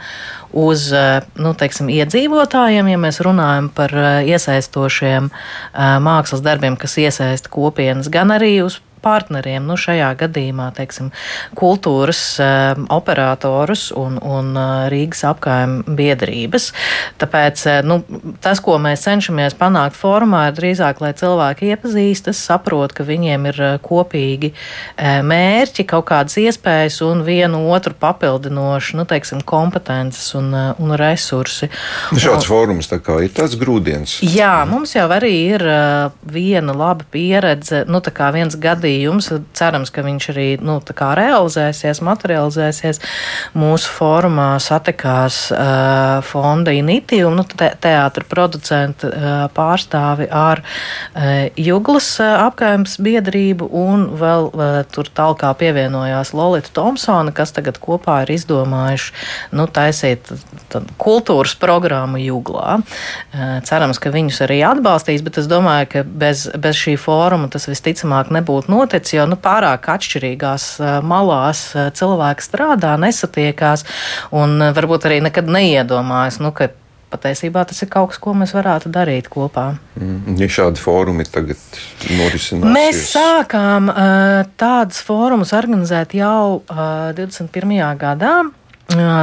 uz 0.52 0.92
eh, 0.94 1.22
nu, 1.38 1.54
teiksim, 1.54 1.90
iedzīvotājiem, 1.94 2.90
ja 2.90 2.98
mēs 2.98 3.22
runājam 3.26 3.70
par 3.70 3.94
eh, 3.94 4.30
iesaistošiem 4.34 5.30
eh, 5.30 5.98
mākslas 6.02 6.42
darbiem, 6.42 6.78
kas 6.78 6.98
iesaista 6.98 7.50
kopienas, 7.50 8.10
gan 8.10 8.34
arī 8.34 8.60
uz 8.66 8.80
partneriem, 9.04 9.66
nu, 9.68 9.78
šajā 9.80 10.10
gadījumā, 10.20 10.70
teiksim, 10.78 11.12
kultūras 11.58 12.22
uh, 12.42 12.80
operatorus 12.94 13.90
un, 13.96 14.18
un 14.22 14.52
uh, 14.58 14.88
Rīgas 14.92 15.24
apgājuma 15.30 15.96
biedrības. 15.98 16.70
Tāpēc 17.22 17.64
uh, 17.68 17.80
nu, 17.88 18.00
tas, 18.44 18.62
ko 18.64 18.78
mēs 18.82 19.06
cenšamies 19.08 19.58
panākt 19.60 19.98
formā, 20.00 20.48
ir 20.50 20.58
drīzāk, 20.60 21.02
lai 21.04 21.14
cilvēki 21.18 21.72
iepazīstas, 21.74 22.42
saprot, 22.50 22.94
ka 22.98 23.06
viņiem 23.08 23.50
ir 23.54 23.62
uh, 23.64 23.78
kopīgi 23.84 24.52
mērķi, 25.00 25.86
kaut 25.88 26.08
kādas 26.10 26.36
iespējas 26.42 27.00
un 27.06 27.24
vienu 27.28 27.62
otru 27.72 27.96
papildinošu, 28.00 28.98
nu, 29.00 29.06
teiksim, 29.10 29.42
kompetences 29.48 30.34
un, 30.38 30.52
un 30.54 30.96
resursi. 31.00 31.70
Šāds 32.12 32.44
un, 32.44 32.48
fórums 32.50 32.90
tā 32.92 33.00
kā 33.04 33.20
ir 33.24 33.34
tāds 33.36 33.56
grūdienis. 33.60 34.20
Jā, 34.26 34.66
mums 34.70 34.96
jau 34.98 35.08
arī 35.14 35.34
ir 35.56 35.66
viena 36.30 36.76
laba 36.76 37.08
pieredze, 37.14 37.84
nu, 37.90 38.02
tā 38.04 38.14
kā 38.16 38.32
viens 38.36 38.58
gadījums 38.60 38.89
gadījums. 38.90 39.30
Cerams, 39.54 39.92
ka 39.94 40.04
viņš 40.04 40.30
arī 40.34 40.48
nu, 40.62 40.80
realizēsies, 40.80 42.02
materializēsies. 42.06 43.00
Mūsu 43.58 43.90
fórumā 43.94 44.58
satikās 44.62 45.52
uh, 45.54 46.22
fonda 46.26 46.72
iniciatīva, 46.72 47.32
nu, 47.34 47.44
te, 47.44 47.72
teātra 47.82 48.26
producenta 48.28 49.10
uh, 49.10 49.46
pārstāvi 49.54 50.30
ar 50.32 50.62
uh, 50.64 51.50
Juglas 51.58 52.20
uh, 52.20 52.48
apgājums 52.48 52.98
biedrību 53.00 53.70
un 53.70 54.08
vēl 54.20 54.50
uh, 54.50 54.82
tur 54.90 55.10
tālāk 55.10 55.46
pievienojās 55.60 56.34
Lolita 56.34 56.72
Thompsona, 56.74 57.32
kas 57.36 57.54
tagad 57.56 57.80
kopā 57.82 58.24
ir 58.26 58.34
izdomājuši 58.34 59.14
nu, 59.58 59.68
taisīt 59.72 60.32
kultūras 61.00 61.56
programmu 61.60 62.20
Juglā. 62.22 62.80
Uh, 62.80 63.60
cerams, 63.68 64.02
ka 64.02 64.14
viņus 64.14 64.42
arī 64.46 64.62
atbalstīs, 64.68 65.24
bet 65.26 65.40
es 65.42 65.50
domāju, 65.50 65.90
ka 65.94 66.04
bez, 66.04 66.48
bez 66.60 66.80
šī 66.80 66.96
fóruma 67.00 67.50
tas 67.52 67.70
visticamāk 67.70 68.32
nebūtu 68.34 68.70
noticis, 68.72 68.79
jo 69.14 69.26
nu, 69.30 69.38
pārāk 69.40 69.90
atšķirīgās 69.96 70.68
malās 71.06 71.64
cilvēki 71.76 72.46
strādā, 72.46 72.96
nesatiekās 73.02 73.86
un 74.36 74.60
varbūt 74.76 75.10
arī 75.10 75.24
nekad 75.30 75.50
neiedomājas. 75.52 76.40
Nu, 76.44 76.54
Patiesībā 77.10 77.64
tas 77.66 77.80
ir 77.82 77.90
kaut 77.90 78.12
kas, 78.12 78.20
ko 78.22 78.36
mēs 78.38 78.52
varētu 78.54 78.92
darīt 78.94 79.32
kopā. 79.34 79.72
Mm, 79.98 80.36
ja 80.38 80.46
šādi 80.46 80.78
fórumi 80.78 81.24
tagad 81.26 81.58
norisinās, 82.06 82.70
mēs 82.70 83.00
sākām 83.16 83.90
uh, 83.90 84.44
tādus 84.62 85.02
fórumus 85.08 85.50
organizēt 85.58 86.14
jau 86.20 86.60
uh, 86.62 87.10
21. 87.18 87.82
gadā. 87.98 88.36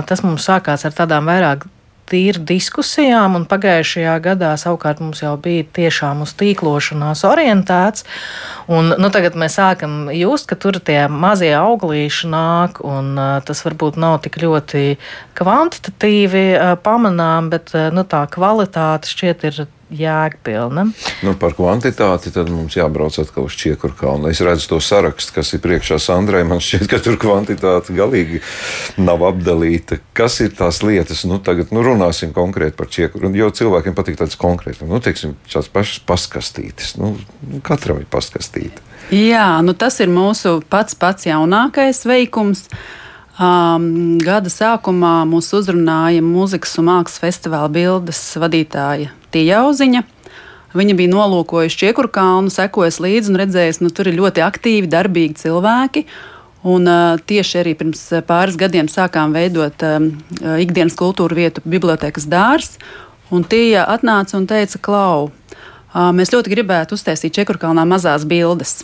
Tas 0.06 0.22
mums 0.22 0.44
sākās 0.46 0.84
ar 0.86 0.92
tādām 0.94 1.26
vairāk 1.26 1.64
tīri 2.10 2.42
diskusijām, 2.48 3.36
un 3.38 3.46
pagājušajā 3.50 4.16
gadā 4.24 4.52
savukārt 4.60 5.02
mums 5.02 5.22
jau 5.24 5.34
bija 5.42 5.66
tiešām 5.78 6.22
uz 6.24 6.34
tīklošanās 6.38 7.24
orientēts. 7.28 8.06
Un, 8.72 8.94
nu, 8.98 9.10
tagad 9.14 9.38
mēs 9.38 9.58
sākam 9.60 10.08
just, 10.14 10.48
ka 10.50 10.58
tur 10.58 10.80
tie 10.82 11.04
mazie 11.12 11.52
auglīši 11.58 12.30
nāk, 12.32 12.82
un 12.86 13.14
tas 13.46 13.64
varbūt 13.66 13.98
nav 14.00 14.20
tik 14.26 14.40
ļoti 14.42 14.84
kvantitatīvi 15.38 16.46
pamanām, 16.86 17.50
bet 17.54 17.74
nu, 17.94 18.06
tā 18.08 18.24
kvalitāte 18.32 19.10
šķiet 19.12 19.48
ir 19.50 19.66
jēgpilna. 19.92 20.86
Nu, 21.22 21.34
par 21.38 21.54
kvantitāti 21.56 22.32
tad 22.34 22.50
mums 22.50 22.76
jābrauc 22.76 23.16
atkal 23.22 23.46
uz 23.46 23.56
Čiekuru 23.58 23.94
kalnu. 23.98 24.30
Es 24.32 24.42
redzu 24.44 24.72
to 24.72 24.80
sarakstu, 24.82 25.36
kas 25.36 25.52
ir 25.54 25.62
priekšā 25.64 25.98
Sandrai. 26.02 26.42
Man 26.48 26.62
šķiet, 26.64 26.88
ka 26.90 27.00
tur 27.02 27.18
kvantitāte 27.22 27.94
galīgi 27.96 28.42
nav 28.98 29.22
apdalīta. 29.28 30.00
Kas 30.16 30.40
ir 30.44 30.52
tās 30.58 30.82
lietas? 30.86 31.24
Nu, 31.28 31.38
tagad 31.42 31.72
nu, 31.74 31.84
runāsim 31.86 32.34
konkrēti 32.36 32.76
par 32.78 32.90
Čiekuru. 32.90 33.30
Jo 33.36 33.52
cilvēkiem 33.54 33.96
patīk 33.96 34.18
tāds 34.20 34.38
konkrēts, 34.40 34.82
nu, 34.82 35.00
teiksim, 35.02 35.36
tāds 35.50 35.70
pašs 35.72 36.02
paskastītis. 36.08 36.96
Nu, 37.00 37.14
katram 37.66 38.02
ir 38.02 38.10
paskastīta. 38.10 38.82
Jā, 39.14 39.48
nu 39.62 39.76
tas 39.78 40.00
ir 40.02 40.10
mūsu 40.10 40.58
pats 40.70 40.96
pats 40.98 41.28
jaunākais 41.28 42.02
veikums. 42.08 42.66
Um, 43.36 44.16
gada 44.16 44.48
sākumā 44.48 45.26
mūs 45.28 45.50
uzrunāja 45.58 46.22
mūzikas 46.24 46.78
un 46.80 46.86
mākslas 46.88 47.20
festivāla 47.20 47.68
bildes 47.68 48.20
vadītāja 48.40 49.10
Tijauziņa. 49.34 50.00
Viņa 50.76 50.96
bija 50.96 51.12
nolūkojusi 51.12 51.82
Čiekuru 51.82 52.08
kalnu, 52.12 52.48
sekojas 52.52 52.96
līdzi 53.04 53.34
un 53.34 53.38
redzējusi, 53.42 53.82
ka 53.82 53.84
nu, 53.84 53.92
tur 53.92 54.08
ir 54.08 54.16
ļoti 54.16 54.44
aktīvi, 54.46 54.88
darbīgi 54.88 55.36
cilvēki. 55.42 56.06
Un, 56.64 56.88
uh, 56.88 57.20
tieši 57.28 57.60
arī 57.60 57.76
pirms 57.76 58.06
pāris 58.24 58.56
gadiem 58.56 58.88
sākām 58.88 59.36
veidot 59.36 59.84
um, 59.84 60.08
ikdienas 60.56 60.96
kultūra 60.96 61.36
vietu 61.36 61.60
bibliotekas 61.68 62.24
dārstu. 62.32 62.80
Tie 63.52 63.76
atnāca 63.82 64.40
un 64.40 64.48
teica, 64.48 64.80
Klau, 64.80 65.28
uh, 65.28 66.08
mēs 66.16 66.32
ļoti 66.32 66.56
gribētu 66.56 66.96
uztaisīt 66.96 67.36
Čekurkalnā 67.36 67.84
mazās 67.84 68.24
bildes. 68.24 68.78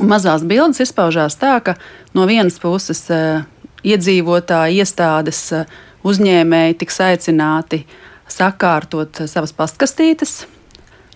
Un 0.00 0.08
mazās 0.08 0.44
bildes 0.48 0.80
izpaužās 0.80 1.36
tā, 1.40 1.58
ka 1.64 1.76
no 2.16 2.24
vienas 2.28 2.56
puses 2.62 3.04
uh, 3.12 3.42
iedzīvotāji, 3.84 4.80
iestādes, 4.80 5.42
uh, 5.52 5.68
uzņēmēji 6.08 6.78
tiks 6.80 6.98
aicināti 7.04 7.82
sakārtot 8.30 9.24
uh, 9.24 9.28
savas 9.28 9.52
pastkastītes. 9.56 10.46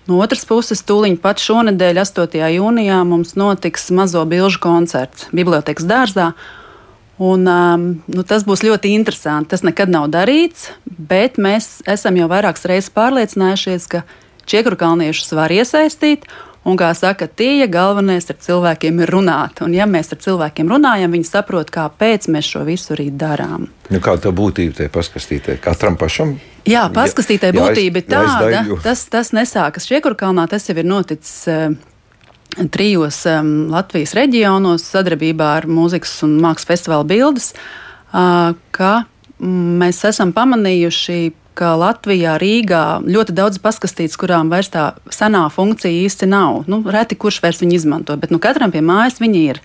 No 0.06 0.20
otras 0.22 0.44
puses, 0.46 0.84
tūlīt 0.86 1.18
pat 1.22 1.40
šonadēļ, 1.42 1.98
8. 2.04 2.36
jūnijā, 2.54 3.00
mums 3.08 3.34
notiks 3.34 3.88
mazo 3.90 4.22
bilžu 4.28 4.60
koncerts 4.62 5.26
Bibliotēkas 5.34 5.88
dārzā. 5.88 6.30
Un, 7.16 7.48
um, 7.48 7.86
nu, 8.12 8.22
tas 8.28 8.44
būs 8.46 8.62
ļoti 8.62 8.92
interesanti. 8.92 9.50
Tas 9.54 9.64
nekad 9.66 9.90
nav 9.90 10.10
darīts, 10.12 10.68
bet 10.84 11.40
mēs 11.40 11.80
esam 11.88 12.20
jau 12.20 12.28
vairākas 12.30 12.68
reizes 12.68 12.92
pārliecinājušies, 12.94 13.88
ka 13.88 14.04
čiekurkalniešus 14.46 15.32
var 15.34 15.54
iesaistīt. 15.54 16.28
Un, 16.66 16.74
kā 16.74 16.88
saka, 16.98 17.28
tie 17.30 17.68
galvenais 17.70 18.26
ar 18.32 18.38
cilvēkiem 18.42 18.98
ir 19.04 19.10
runāt. 19.14 19.60
Un, 19.62 19.74
ja 19.76 19.86
mēs 19.86 20.10
ar 20.10 20.18
cilvēkiem 20.24 20.70
runājam, 20.72 21.12
viņi 21.14 21.28
saprot, 21.28 21.70
kāpēc 21.70 22.26
mēs 22.34 22.48
šo 22.50 22.64
visu 22.66 22.96
arī 22.96 23.06
darām. 23.14 23.68
Nu, 23.86 24.00
kā 24.02 24.16
tā 24.18 24.32
būtība 24.34 24.80
tai 24.80 24.88
paskastītē? 24.90 25.60
Katram 25.62 25.94
pašam? 26.00 26.34
Jā, 26.66 26.88
paskastītē 26.90 27.52
būtība 27.54 28.02
ir 28.02 28.08
tāda. 28.10 28.64
Tas, 28.82 29.04
tas 29.12 29.30
nesākas 29.36 29.86
Šiekurkalnā, 29.86 30.48
tas 30.50 30.66
jau 30.66 30.74
ir 30.74 30.88
noticis. 30.90 31.44
Uh, 31.46 31.76
Trijos 32.72 33.18
um, 33.28 33.68
Latvijas 33.68 34.14
reģionos 34.16 34.86
sadarbībā 34.88 35.48
ar 35.58 35.66
mūzikas 35.68 36.14
un 36.24 36.38
mākslas 36.40 36.70
festivāla 36.70 37.04
bildes, 37.06 37.50
uh, 37.52 38.54
ka 38.72 38.92
mēs 39.42 40.00
esam 40.08 40.32
pamanījuši 40.32 41.18
ka 41.56 41.72
Latvijā, 41.80 42.36
Rīgā 42.40 43.00
ļoti 43.06 43.34
daudz 43.36 43.60
paskastītas, 43.64 44.18
kurām 44.20 44.52
vairs 44.52 44.70
tā 44.74 44.90
senā 45.14 45.46
funkcija 45.52 46.04
īsti 46.06 46.28
nav. 46.30 46.64
Nu, 46.70 46.82
reti 46.84 47.18
kurš 47.18 47.40
vairs 47.44 47.62
viņu 47.64 47.78
izmanto, 47.80 48.16
bet 48.20 48.34
nu, 48.34 48.40
katram 48.42 48.74
pie 48.74 48.84
mājas 48.84 49.20
viņi 49.22 49.44
ir. 49.50 49.62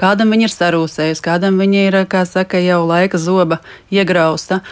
kādam 0.00 0.30
viņa 0.32 0.46
ir 0.48 0.52
sarūsējusi, 0.54 1.24
kādam 1.24 1.58
viņa 1.60 1.80
ir, 1.88 1.96
kā 2.08 2.24
saka, 2.24 2.56
jau 2.64 2.86
laika 2.88 3.18
zoba 3.20 3.60
iegrausta. 3.92 4.62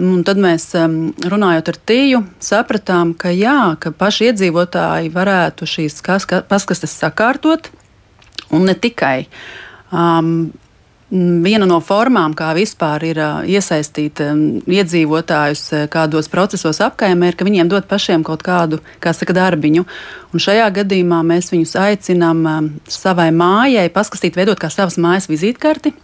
Un 0.00 0.22
tad 0.24 0.38
mēs, 0.40 0.68
um, 0.78 1.10
runājot 1.18 1.72
ar 1.72 1.78
Tīju, 1.90 2.20
sapratām, 2.40 3.12
ka, 3.18 3.32
jā, 3.34 3.74
ka 3.82 3.90
paši 3.90 4.30
iedzīvotāji 4.30 5.10
varētu 5.12 5.66
šīs 5.68 5.98
paskastes 6.48 6.94
sakārtot, 7.02 7.68
un 8.54 8.64
ne 8.70 8.74
tikai. 8.78 9.26
Um, 9.90 10.52
Viena 11.10 11.66
no 11.66 11.80
formām, 11.82 12.36
kā 12.38 12.52
vispār 12.54 13.02
ir 13.08 13.18
iesaistīt 13.50 14.20
iedzīvotājus 14.70 15.64
kādos 15.90 16.30
procesos 16.30 16.78
apkaimē, 16.86 17.32
ir, 17.32 17.38
ka 17.38 17.46
viņiem 17.48 17.70
dod 17.72 17.88
pašiem 17.90 18.22
kaut 18.26 18.44
kādu, 18.46 18.78
kā 19.02 19.10
saka, 19.16 19.34
darbiņu. 19.34 19.82
Un 20.30 20.44
šajā 20.44 20.68
gadījumā 20.76 21.18
mēs 21.26 21.50
viņus 21.50 21.74
aicinām 21.82 22.44
savai 22.86 23.32
mājai 23.34 23.88
paskatīt, 23.90 24.38
veidot 24.38 24.62
kā 24.62 24.70
savas 24.70 25.00
mājas 25.02 25.26
vizītkarti, 25.32 25.96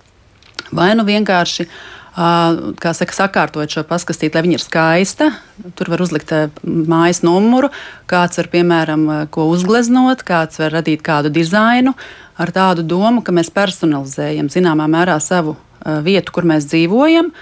vai 0.75 0.91
nu 0.99 1.07
vienkārši 1.07 1.69
kā 2.17 2.93
saka, 2.97 3.13
sakārtot 3.13 3.71
šo 3.71 3.87
paskastīti, 3.87 4.35
lai 4.35 4.43
viņa 4.47 4.59
ir 4.59 4.65
skaista. 4.65 5.31
Tur 5.77 5.93
var 5.93 6.03
uzlikt 6.03 6.33
mājas 6.65 7.21
numuru, 7.23 7.71
kāds 8.11 8.41
var, 8.41 8.51
piemēram, 8.51 9.07
ko 9.31 9.47
uzgleznot, 9.53 10.25
kāds 10.27 10.59
var 10.63 10.81
radīt 10.81 11.05
kādu 11.07 11.31
dizainu 11.31 11.95
ar 12.37 12.53
tādu 12.53 12.85
domu, 12.87 13.23
ka 13.25 13.35
mēs 13.35 13.53
personalizējam 13.55 14.51
zināmā 14.53 14.89
mērā 14.91 15.19
savu 15.23 15.57
vietu, 16.05 16.35
kur 16.35 16.49
mēs 16.49 16.69
dzīvojam. 16.71 17.33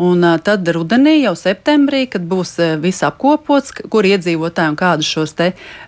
Un 0.00 0.24
tad 0.40 0.64
rudenī, 0.72 1.18
jau 1.20 1.34
septembrī, 1.36 2.06
kad 2.08 2.24
būs 2.24 2.54
viss 2.80 3.04
apkopots, 3.04 3.74
kur 3.92 4.06
iedzīvotāji 4.08 4.72
un 4.72 4.78
kādus 4.80 5.10
šos 5.12 5.34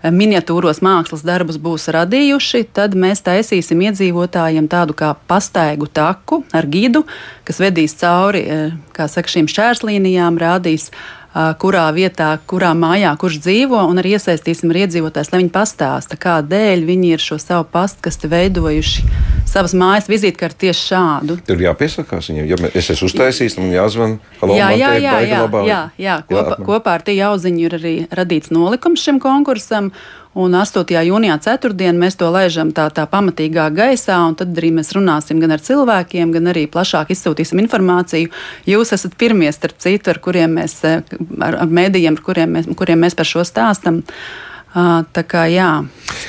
miniatūros 0.05 0.83
mākslas 0.85 1.25
darbus 1.25 1.57
būs 1.57 1.89
radījuši, 1.97 2.67
tad 2.77 2.93
mēs 2.93 3.25
taisīsim 3.25 3.81
iedzīvotājiem 3.89 4.69
tādu 4.69 4.93
kā 4.93 5.15
pastaigu 5.31 5.89
taku 5.89 6.43
ar 6.53 6.69
gidu, 6.69 7.07
kas 7.49 7.63
vedīs 7.65 7.97
cauri 8.05 8.45
saka, 8.93 9.33
šīm 9.33 9.49
šķērslīnijām, 9.49 10.37
rādīs 10.37 10.91
kurā 11.33 11.87
vietā, 11.97 12.35
kurā 12.49 12.73
mājā 12.77 13.13
kurš 13.21 13.39
dzīvo, 13.47 13.81
un 13.89 14.01
arī 14.03 14.17
iesaistīsim 14.19 14.73
arī 14.73 14.87
iedzīvotājus, 14.87 15.33
lai 15.33 15.43
viņi 15.43 15.53
pastāsta, 15.55 16.19
kādēļ 16.21 16.85
viņi 16.89 17.13
ir 17.17 17.25
šo 17.25 17.39
savu 17.41 17.67
pastkasti 17.73 18.31
veidojuši 18.33 19.07
savas 19.49 19.75
mājas 19.77 20.09
vizītkarti 20.13 20.67
tieši 20.67 20.87
šādu. 20.93 21.39
Tur 21.47 21.61
jāpiesakās 21.65 22.31
viņiem. 22.31 22.49
Ja 22.53 22.59
es 22.73 22.91
esmu 22.93 23.09
uztaisījis, 23.11 23.59
man 23.61 23.75
jāzvan. 23.75 24.17
Halo, 24.41 24.57
jā, 24.57 24.71
jā, 24.77 24.93
jā, 24.97 24.97
jā, 25.03 25.21
jā, 25.29 25.63
jā, 25.69 25.81
jā. 26.01 26.17
Kopā, 26.29 26.57
jā, 26.57 26.67
kopā 26.69 26.97
ar 26.97 27.07
Tīju 27.07 27.29
Auziņu 27.31 27.65
ir 27.67 27.79
arī 27.79 27.95
radīts 28.13 28.53
nolikums 28.55 29.05
šim 29.05 29.21
konkursam. 29.23 29.93
Un 30.33 30.55
8. 30.57 30.89
jūnijā, 31.05 31.35
ceturtdien, 31.45 31.99
mēs 32.01 32.15
to 32.17 32.31
laižam 32.33 32.71
tā, 32.73 32.87
tā 32.89 33.05
pamatīgā 33.05 33.67
gaisā, 33.77 34.17
un 34.25 34.37
tad 34.41 34.57
arī 34.57 34.71
mēs 34.73 34.95
runāsim 34.97 35.43
gan 35.43 35.53
ar 35.53 35.61
cilvēkiem, 35.61 36.33
gan 36.33 36.49
arī 36.55 36.63
plašāk 36.73 37.13
izsūtīsim 37.13 37.61
informāciju. 37.61 38.31
Jūs 38.65 38.95
esat 38.97 39.19
pirmie, 39.21 39.51
starp 39.53 39.77
citu, 39.85 40.09
ar 40.09 40.23
kuriem 40.25 40.57
mēs, 40.57 40.79
ar, 40.89 41.59
ar 41.67 41.69
mēdījiem, 41.69 42.17
ar 42.17 42.25
kuriem 42.25 42.57
mēs, 42.57 42.71
kuriem 42.81 43.05
mēs 43.05 43.19
par 43.19 43.29
šo 43.29 43.45
stāstam. 43.45 44.01
Tā 44.73 45.23
kā 45.29 45.45
jā. 45.53 45.69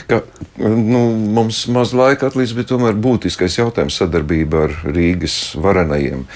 Ka, 0.10 0.19
nu, 0.60 1.05
mums 1.15 1.62
maz 1.72 1.95
laika 1.95 2.27
atlīdz, 2.27 2.57
bet 2.57 2.74
tomēr 2.74 3.00
būtiskais 3.00 3.55
jautājums 3.62 4.01
sadarbība 4.01 4.65
ar 4.65 4.75
Rīgas 4.83 5.38
varenajiem 5.63 6.27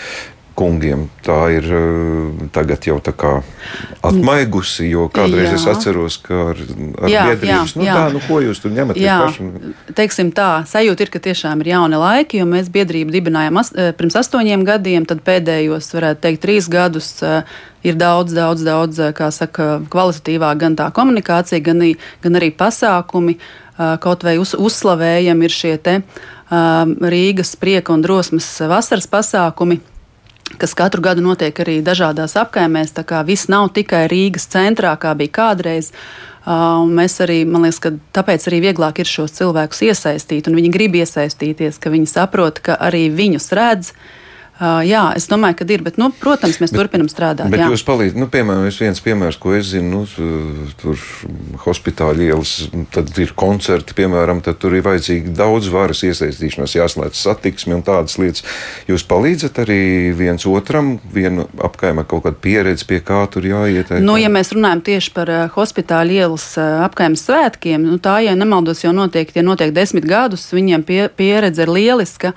kungiem. 0.58 1.06
Tā 1.26 1.38
ir 1.54 1.68
eh, 1.70 2.48
tagad 2.56 2.88
jau 2.90 2.98
tā 3.04 3.14
kā 3.14 3.34
atmaigusi, 4.06 4.88
jo 4.90 5.06
kādreiz 5.14 5.52
jā. 5.52 5.56
es 5.60 5.68
atceros, 5.70 6.18
ka 6.24 6.40
ar, 6.52 6.62
ar 7.04 7.12
jā, 7.12 7.24
biedrības, 7.30 7.76
jā, 7.76 7.80
nu, 7.80 7.88
jā. 7.88 7.98
tā, 8.00 8.08
nu, 8.16 8.24
ko 8.26 8.42
jūs 8.42 8.62
tur 8.64 8.74
ņemat? 8.74 9.00
Jā, 9.02 9.20
teiksim 9.98 10.34
tā, 10.36 10.50
sajūta 10.70 11.06
ir, 11.06 11.14
ka 11.14 11.22
tiešām 11.30 11.62
ir 11.64 11.74
jauni 11.76 12.02
laiki, 12.02 12.42
jo 12.42 12.50
mēs 12.50 12.72
biedrību 12.74 13.14
dibinājām 13.14 13.62
as, 13.62 13.74
eh, 13.76 13.94
pirms 13.98 14.18
astoņiem 14.24 14.66
gadiem, 14.68 15.08
tad 15.10 15.22
pēdējos, 15.28 15.92
varētu 15.98 16.26
teikt, 16.26 16.44
trīs 16.48 16.70
gadus 16.72 17.14
uh, 17.26 17.44
ir 17.86 17.98
daudz, 18.00 18.34
daudz, 18.36 18.64
daudz, 18.66 19.02
kā 19.18 19.30
saka, 19.34 19.78
kvalitatīvāk 19.94 20.64
gan 20.64 20.78
tā 20.80 20.90
komunikācija, 20.96 21.62
gan, 21.64 21.84
gan 22.24 22.40
arī 22.40 22.52
pasākumi. 22.56 23.38
Kaut 23.78 24.24
vai 24.26 24.40
uz, 24.42 24.56
uzslavējami 24.58 25.46
ir 25.46 25.54
šie 25.54 25.76
te, 25.78 26.00
Rīgas 26.50 27.52
prieka 27.62 27.94
un 27.94 28.02
drosmes 28.02 28.48
vasaras 28.72 29.06
pasākumi, 29.12 29.78
kas 30.58 30.76
katru 30.78 31.04
gadu 31.04 31.24
notiek 31.26 31.60
arī 31.64 31.80
dažādās 31.86 32.38
apkaimēs. 32.40 32.96
Tā 32.96 33.04
kā 33.08 33.24
viss 33.28 33.52
nav 33.52 33.72
tikai 33.76 34.06
Rīgas 34.12 34.48
centrā, 34.54 34.96
kā 35.00 35.12
bija 35.20 35.36
kādreiz. 35.42 35.92
Uh, 36.48 36.86
mēs 36.88 37.20
arī, 37.20 37.42
man 37.44 37.68
liekas, 37.68 37.82
ka 37.84 37.92
tāpēc 38.16 38.48
arī 38.48 38.62
vieglāk 38.70 39.02
ir 39.04 39.10
šos 39.10 39.36
cilvēkus 39.36 39.84
iesaistīt, 39.90 40.48
un 40.48 40.56
viņi 40.56 40.72
grib 40.72 40.96
iesaistīties, 40.96 41.82
ka 41.84 41.92
viņi 41.92 42.08
saprot, 42.08 42.64
ka 42.64 42.78
arī 42.88 43.10
viņus 43.12 43.52
redz, 43.58 43.92
uh, 43.92 44.27
Uh, 44.58 44.80
jā, 44.82 45.04
es 45.14 45.28
domāju, 45.30 45.60
ka 45.60 45.66
ir, 45.70 45.84
bet, 45.86 46.00
nu, 46.02 46.08
protams, 46.18 46.58
mēs 46.58 46.72
bet, 46.74 46.80
turpinām 46.80 47.10
strādāt. 47.12 47.52
Bet 47.54 47.62
jā. 47.62 47.68
jūs 47.70 47.84
palīdzat, 47.86 48.18
nu, 48.18 48.26
piemēram, 48.34 48.66
viens 48.74 49.02
piemērs, 49.06 49.38
ko 49.38 49.54
es 49.54 49.70
zinu, 49.70 50.02
nu, 50.02 50.72
tur 50.82 51.04
hospitāļu 51.62 52.26
ielas, 52.26 52.54
tad 52.96 53.12
ir 53.22 53.36
koncerti, 53.38 53.94
piemēram, 54.00 54.42
tad 54.42 54.58
tur 54.64 54.74
ir 54.74 54.82
vajadzīgi 54.88 55.36
daudz 55.38 55.70
varas 55.70 56.02
iesaistīšanās, 56.08 56.74
jāslēdz 56.74 57.22
satiksmi 57.22 57.78
un 57.78 57.86
tādas 57.86 58.18
lietas. 58.18 58.46
Jūs 58.90 59.06
palīdzat 59.06 59.62
arī 59.62 59.80
viens 60.18 60.50
otram, 60.50 60.96
vienu 61.14 61.46
apkaimē 61.62 62.08
kaut 62.10 62.26
kādu 62.26 62.42
pieredzi, 62.42 62.90
pie 62.90 63.04
kā 63.06 63.22
tur 63.30 63.46
jāiet? 63.46 63.94
Nu, 64.02 64.18
ja 64.18 64.34
mēs 64.34 64.56
runājam 64.58 64.82
tieši 64.90 65.14
par 65.14 65.30
uh, 65.30 65.44
hospitāļu 65.54 66.18
ielas 66.18 66.50
uh, 66.58 66.82
apkaimes 66.88 67.28
svētkiem, 67.30 67.86
nu, 67.86 68.02
tā, 68.02 68.24
ja 68.26 68.34
nemaldos, 68.34 68.82
jau 68.82 68.96
notiek, 68.96 69.30
tie 69.30 69.46
notiek 69.46 69.70
desmit 69.76 70.10
gadus, 70.10 70.50
viņiem 70.56 70.88
pie, 70.88 71.04
pieredze 71.14 71.68
ir 71.68 71.78
lieliska. 71.78 72.34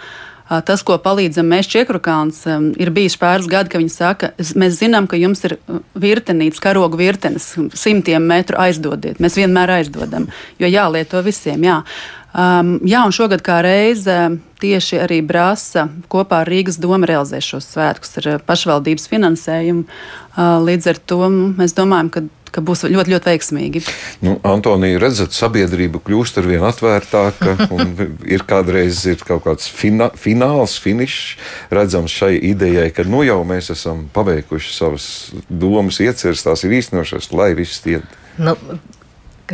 Tas, 0.51 0.83
ko 0.83 0.97
palīdzam 0.99 1.47
mēs 1.47 1.69
Čekrukāns, 1.71 2.43
ir 2.83 2.91
bijis 2.91 3.15
pāris 3.21 3.47
gadi, 3.51 3.71
ka 3.71 3.79
viņi 3.79 3.93
saka, 3.95 4.33
mēs 4.59 4.81
zinām, 4.81 5.07
ka 5.07 5.19
jums 5.21 5.45
ir 5.47 5.55
virtenīts, 5.95 6.59
karogu 6.63 6.99
virtenes, 6.99 7.53
simtiem 7.79 8.27
metru 8.27 8.59
aizdodiet. 8.59 9.21
Mēs 9.23 9.39
vienmēr 9.39 9.77
aizdodam, 9.77 10.27
jo 10.59 10.71
jālieto 10.71 11.23
visiem. 11.23 11.63
Jā. 11.69 11.85
Um, 12.31 12.77
jā, 12.87 13.03
un 13.07 13.15
šogad 13.15 13.43
kā 13.43 13.57
reize 13.67 14.17
tieši 14.63 15.01
arī 15.03 15.19
Brāza 15.27 15.89
kopā 16.11 16.45
ar 16.45 16.51
Rīgas 16.51 16.79
domu 16.83 17.09
realizē 17.11 17.41
šos 17.43 17.67
svētkus 17.73 18.21
ar 18.21 18.45
pašvaldības 18.47 19.09
finansējumu. 19.11 19.87
Uh, 19.87 20.59
līdz 20.63 20.91
ar 20.93 21.01
to 21.11 21.25
mēs 21.31 21.75
domājam, 21.79 22.11
ka 22.15 22.23
ka 22.55 22.63
būs 22.65 22.85
ļoti, 22.91 23.15
ļoti 23.15 23.31
veiksmīgi. 23.31 23.83
Nu, 24.27 24.37
Antonija, 24.47 25.01
redzat, 25.03 25.35
sabiedrība 25.37 26.03
kļūst 26.05 26.41
ar 26.41 26.49
vien 26.51 26.67
atvērtāka, 26.67 27.57
un 27.77 27.95
ir 28.29 28.47
kādreiz 28.49 29.03
ir 29.11 29.23
kaut 29.27 29.45
kāds 29.47 29.71
fina, 29.71 30.11
fināls, 30.19 30.79
finišs 30.83 31.37
redzams 31.75 32.15
šai 32.15 32.35
idejai, 32.53 32.89
ka 32.95 33.07
nu 33.09 33.25
jau 33.27 33.41
mēs 33.49 33.73
esam 33.75 34.07
paveikuši 34.15 34.75
savas 34.77 35.11
domas, 35.49 36.01
ieceres, 36.03 36.45
tās 36.47 36.67
ir 36.67 36.79
īstenošas, 36.81 37.31
lai 37.35 37.53
viss 37.59 37.83
tie. 37.85 38.01
Nu, 38.41 38.57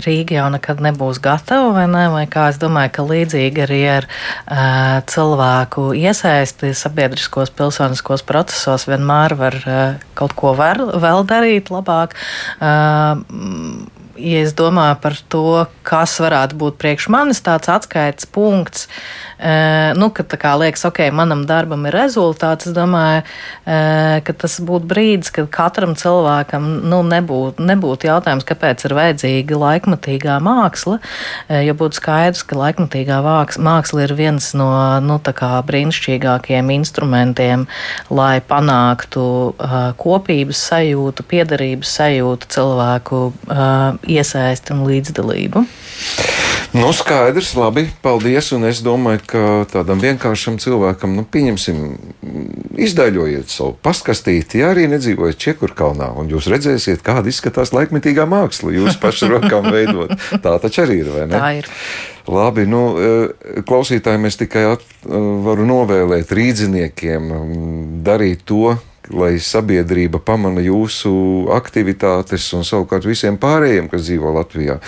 Rīga 0.04 0.38
jau 0.38 0.46
nekad 0.54 0.82
nebūs 0.84 1.20
gatava, 1.24 1.72
vai 1.76 1.86
ne? 1.90 2.06
Vai 2.12 2.24
kā 2.30 2.48
es 2.52 2.60
domāju, 2.62 2.92
ka 2.96 3.06
līdzīgi 3.08 3.64
arī 3.66 3.80
ar 3.96 4.08
uh, 4.08 5.02
cilvēku 5.08 5.90
iesaisti 5.98 6.72
sabiedriskos, 6.76 7.52
pilsoniskos 7.56 8.24
procesos 8.26 8.86
vienmēr 8.90 9.36
var 9.38 9.60
uh, 9.64 9.84
kaut 10.18 10.36
ko 10.38 10.54
var, 10.58 10.82
vēl 11.02 11.26
darīt 11.28 11.72
labāk. 11.74 12.16
Uh, 12.60 13.22
ja 14.18 14.42
es 14.44 14.54
domāju 14.56 14.96
par 15.02 15.16
to, 15.32 15.44
kas 15.86 16.16
varētu 16.22 16.58
būt 16.58 16.78
priekš 16.80 17.08
manis 17.12 17.42
tāds 17.44 17.70
atskaites 17.70 18.28
punkts, 18.32 18.86
uh, 19.38 19.92
nu, 19.98 20.10
ka 20.14 20.24
tā 20.26 20.38
kā 20.40 20.54
liekas, 20.58 20.86
ok, 20.88 21.04
manam 21.14 21.44
darbam 21.48 21.86
ir 21.88 21.96
rezultāts, 21.96 22.68
es 22.68 22.76
domāju, 22.76 23.22
uh, 23.22 24.18
ka 24.26 24.36
tas 24.44 24.58
būtu 24.60 24.90
brīdis, 24.90 25.32
kad 25.34 25.50
katram 25.52 25.94
cilvēkam 25.98 26.68
nu, 26.86 27.02
nebūtu 27.06 27.64
nebūt 27.66 28.08
jautājums, 28.08 28.46
kāpēc 28.48 28.86
ir 28.88 28.96
vajadzīga 28.98 29.60
laikmatīgā 29.62 30.38
māksla, 30.44 30.98
uh, 31.00 31.60
jo 31.62 31.76
būtu 31.78 32.00
skaidrs, 32.00 32.44
ka 32.46 32.58
laikmatīgā 32.60 33.20
māksla 33.22 34.06
ir 34.06 34.16
viens 34.18 34.52
no 34.58 34.70
nu, 35.04 35.20
brīnišķīgākajiem 35.66 36.70
instrumentiem, 36.76 37.66
lai 38.14 38.40
panāktu 38.44 39.26
kopības 40.00 40.60
sajūtu, 40.70 41.24
piederības 41.30 41.94
sajūtu 42.00 42.50
cilvēku 42.56 43.20
iesaisti 44.06 44.74
un 44.74 44.86
līdzdalību. 44.88 45.66
Nu, 46.76 46.90
skaidrs, 46.92 47.54
labi, 47.56 47.86
paldies. 48.02 48.50
Un 48.52 48.66
es 48.68 48.82
domāju, 48.84 49.22
ka 49.30 49.42
tādam 49.70 50.00
vienkāršam 50.02 50.58
cilvēkam, 50.60 51.14
nu, 51.16 51.24
pieņemsim, 51.24 51.78
izdaļojiet 52.86 53.52
savu 53.52 53.76
paskastīti, 53.86 54.60
ja 54.60 54.72
arī 54.74 54.84
nedzīvojat 54.92 55.40
Čekurkalnā, 55.40 56.10
un 56.20 56.28
jūs 56.32 56.50
redzēsiet, 56.52 57.04
kāda 57.06 57.32
izskatās 57.32 57.72
laikmetīgā 57.76 58.26
māksla. 58.28 58.74
Jūs 58.76 58.98
paši 59.00 59.30
rokām 59.32 59.70
veidot. 59.72 60.12
Tā 60.44 60.56
taču 60.62 60.84
arī 60.84 61.00
ir, 61.04 61.12
vai 61.14 61.24
ne? 61.30 61.38
Tā 61.38 61.52
ir. 61.62 61.70
Labi, 62.26 62.66
nu, 62.68 62.82
e, 62.98 63.62
klausītājiem 63.66 64.26
es 64.26 64.36
tikai 64.40 64.66
at, 64.74 64.84
e, 65.06 65.20
varu 65.46 65.64
novēlēt 65.68 66.32
rīdziniekiem 66.34 67.30
darīt 68.04 68.42
to, 68.50 68.74
lai 69.14 69.36
sabiedrība 69.42 70.20
pamana 70.24 70.62
jūsu 70.64 71.10
aktivitātes 71.54 72.46
un 72.56 72.64
savukārt 72.66 73.06
visiem 73.06 73.38
pārējiem, 73.40 73.90
kas 73.92 74.06
dzīvo 74.06 74.32
Latvijā. 74.36 74.78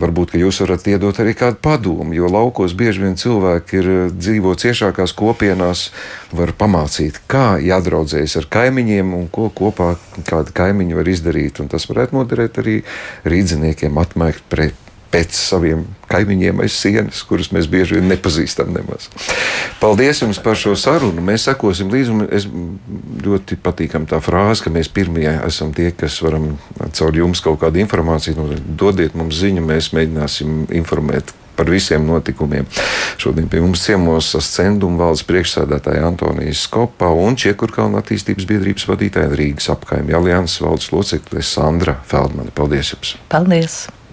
Varbūt, 0.00 0.32
ka 0.34 0.40
jūs 0.40 0.60
varat 0.64 0.88
iedot 0.92 1.20
arī 1.22 1.34
kādu 1.38 1.60
padomu, 1.64 2.14
jo 2.16 2.30
laukos 2.32 2.76
bieži 2.78 3.04
vien 3.04 3.18
cilvēki 3.20 3.80
ir 3.80 3.90
dzīvo 4.14 4.54
ciešākās 4.60 5.14
kopienās, 5.16 5.90
var 6.36 6.54
pamācīt, 6.56 7.20
kā 7.30 7.56
jādraudzējas 7.64 8.38
ar 8.42 8.50
kaimiņiem 8.56 9.14
un 9.16 9.28
ko 9.32 9.50
kopā 9.54 9.94
kādi 10.28 10.56
kaimiņi 10.56 10.98
var 10.98 11.12
izdarīt. 11.12 11.60
Un 11.62 11.72
tas 11.72 11.88
varētu 11.90 12.18
noderēt 12.18 12.60
arī 12.62 12.80
rīdziniekiem 13.28 14.02
atmaigt 14.02 14.44
pret 14.52 14.85
pēc 15.12 15.36
saviem 15.38 15.84
kaimiņiem 16.10 16.60
aiz 16.64 16.76
sienas, 16.78 17.22
kurus 17.26 17.50
mēs 17.54 17.68
bieži 17.70 17.98
vien 17.98 18.10
nepazīstam 18.10 18.72
nemaz. 18.74 19.08
Paldies 19.80 20.22
jums 20.22 20.40
par 20.42 20.58
šo 20.58 20.74
sarunu. 20.78 21.24
Mēs 21.24 21.48
sekosim 21.48 21.90
līdzi. 21.92 22.18
Es 22.36 22.46
ļoti 23.26 23.58
patīkam 23.62 24.06
tā 24.10 24.20
frāze, 24.24 24.64
ka 24.64 24.72
mēs 24.74 24.90
pirmie 24.92 25.28
esam 25.46 25.72
tie, 25.76 25.90
kas 25.96 26.18
varam 26.24 26.54
caur 26.96 27.16
jums 27.16 27.42
kaut 27.44 27.60
kādu 27.64 27.82
informāciju 27.82 28.38
nu, 28.38 28.60
dodiet 28.78 29.18
mums 29.18 29.40
ziņu, 29.42 29.64
mēs 29.66 29.92
mēģināsim 29.96 30.64
informēt 30.76 31.34
par 31.56 31.70
visiem 31.72 32.04
notikumiem. 32.06 32.68
Šodien 33.16 33.48
pie 33.48 33.62
mums 33.64 33.80
ciemos 33.86 34.28
ascenduma 34.36 35.06
valdes 35.06 35.24
priekšsēdētāja 35.28 36.04
Antonijas 36.04 36.66
Skopa 36.68 37.08
un 37.16 37.38
Čiekurkalna 37.40 38.04
attīstības 38.04 38.48
biedrības 38.48 38.88
vadītāja 38.90 39.32
Rīgas 39.32 39.70
apkaimja 39.72 40.20
alianses 40.20 40.60
valdes 40.60 40.92
locekle 40.92 41.42
Sandra 41.42 41.96
Feldmane. 42.06 42.52
Paldies 42.56 42.92
jums! 42.92 43.16
Paldies! 43.32 43.86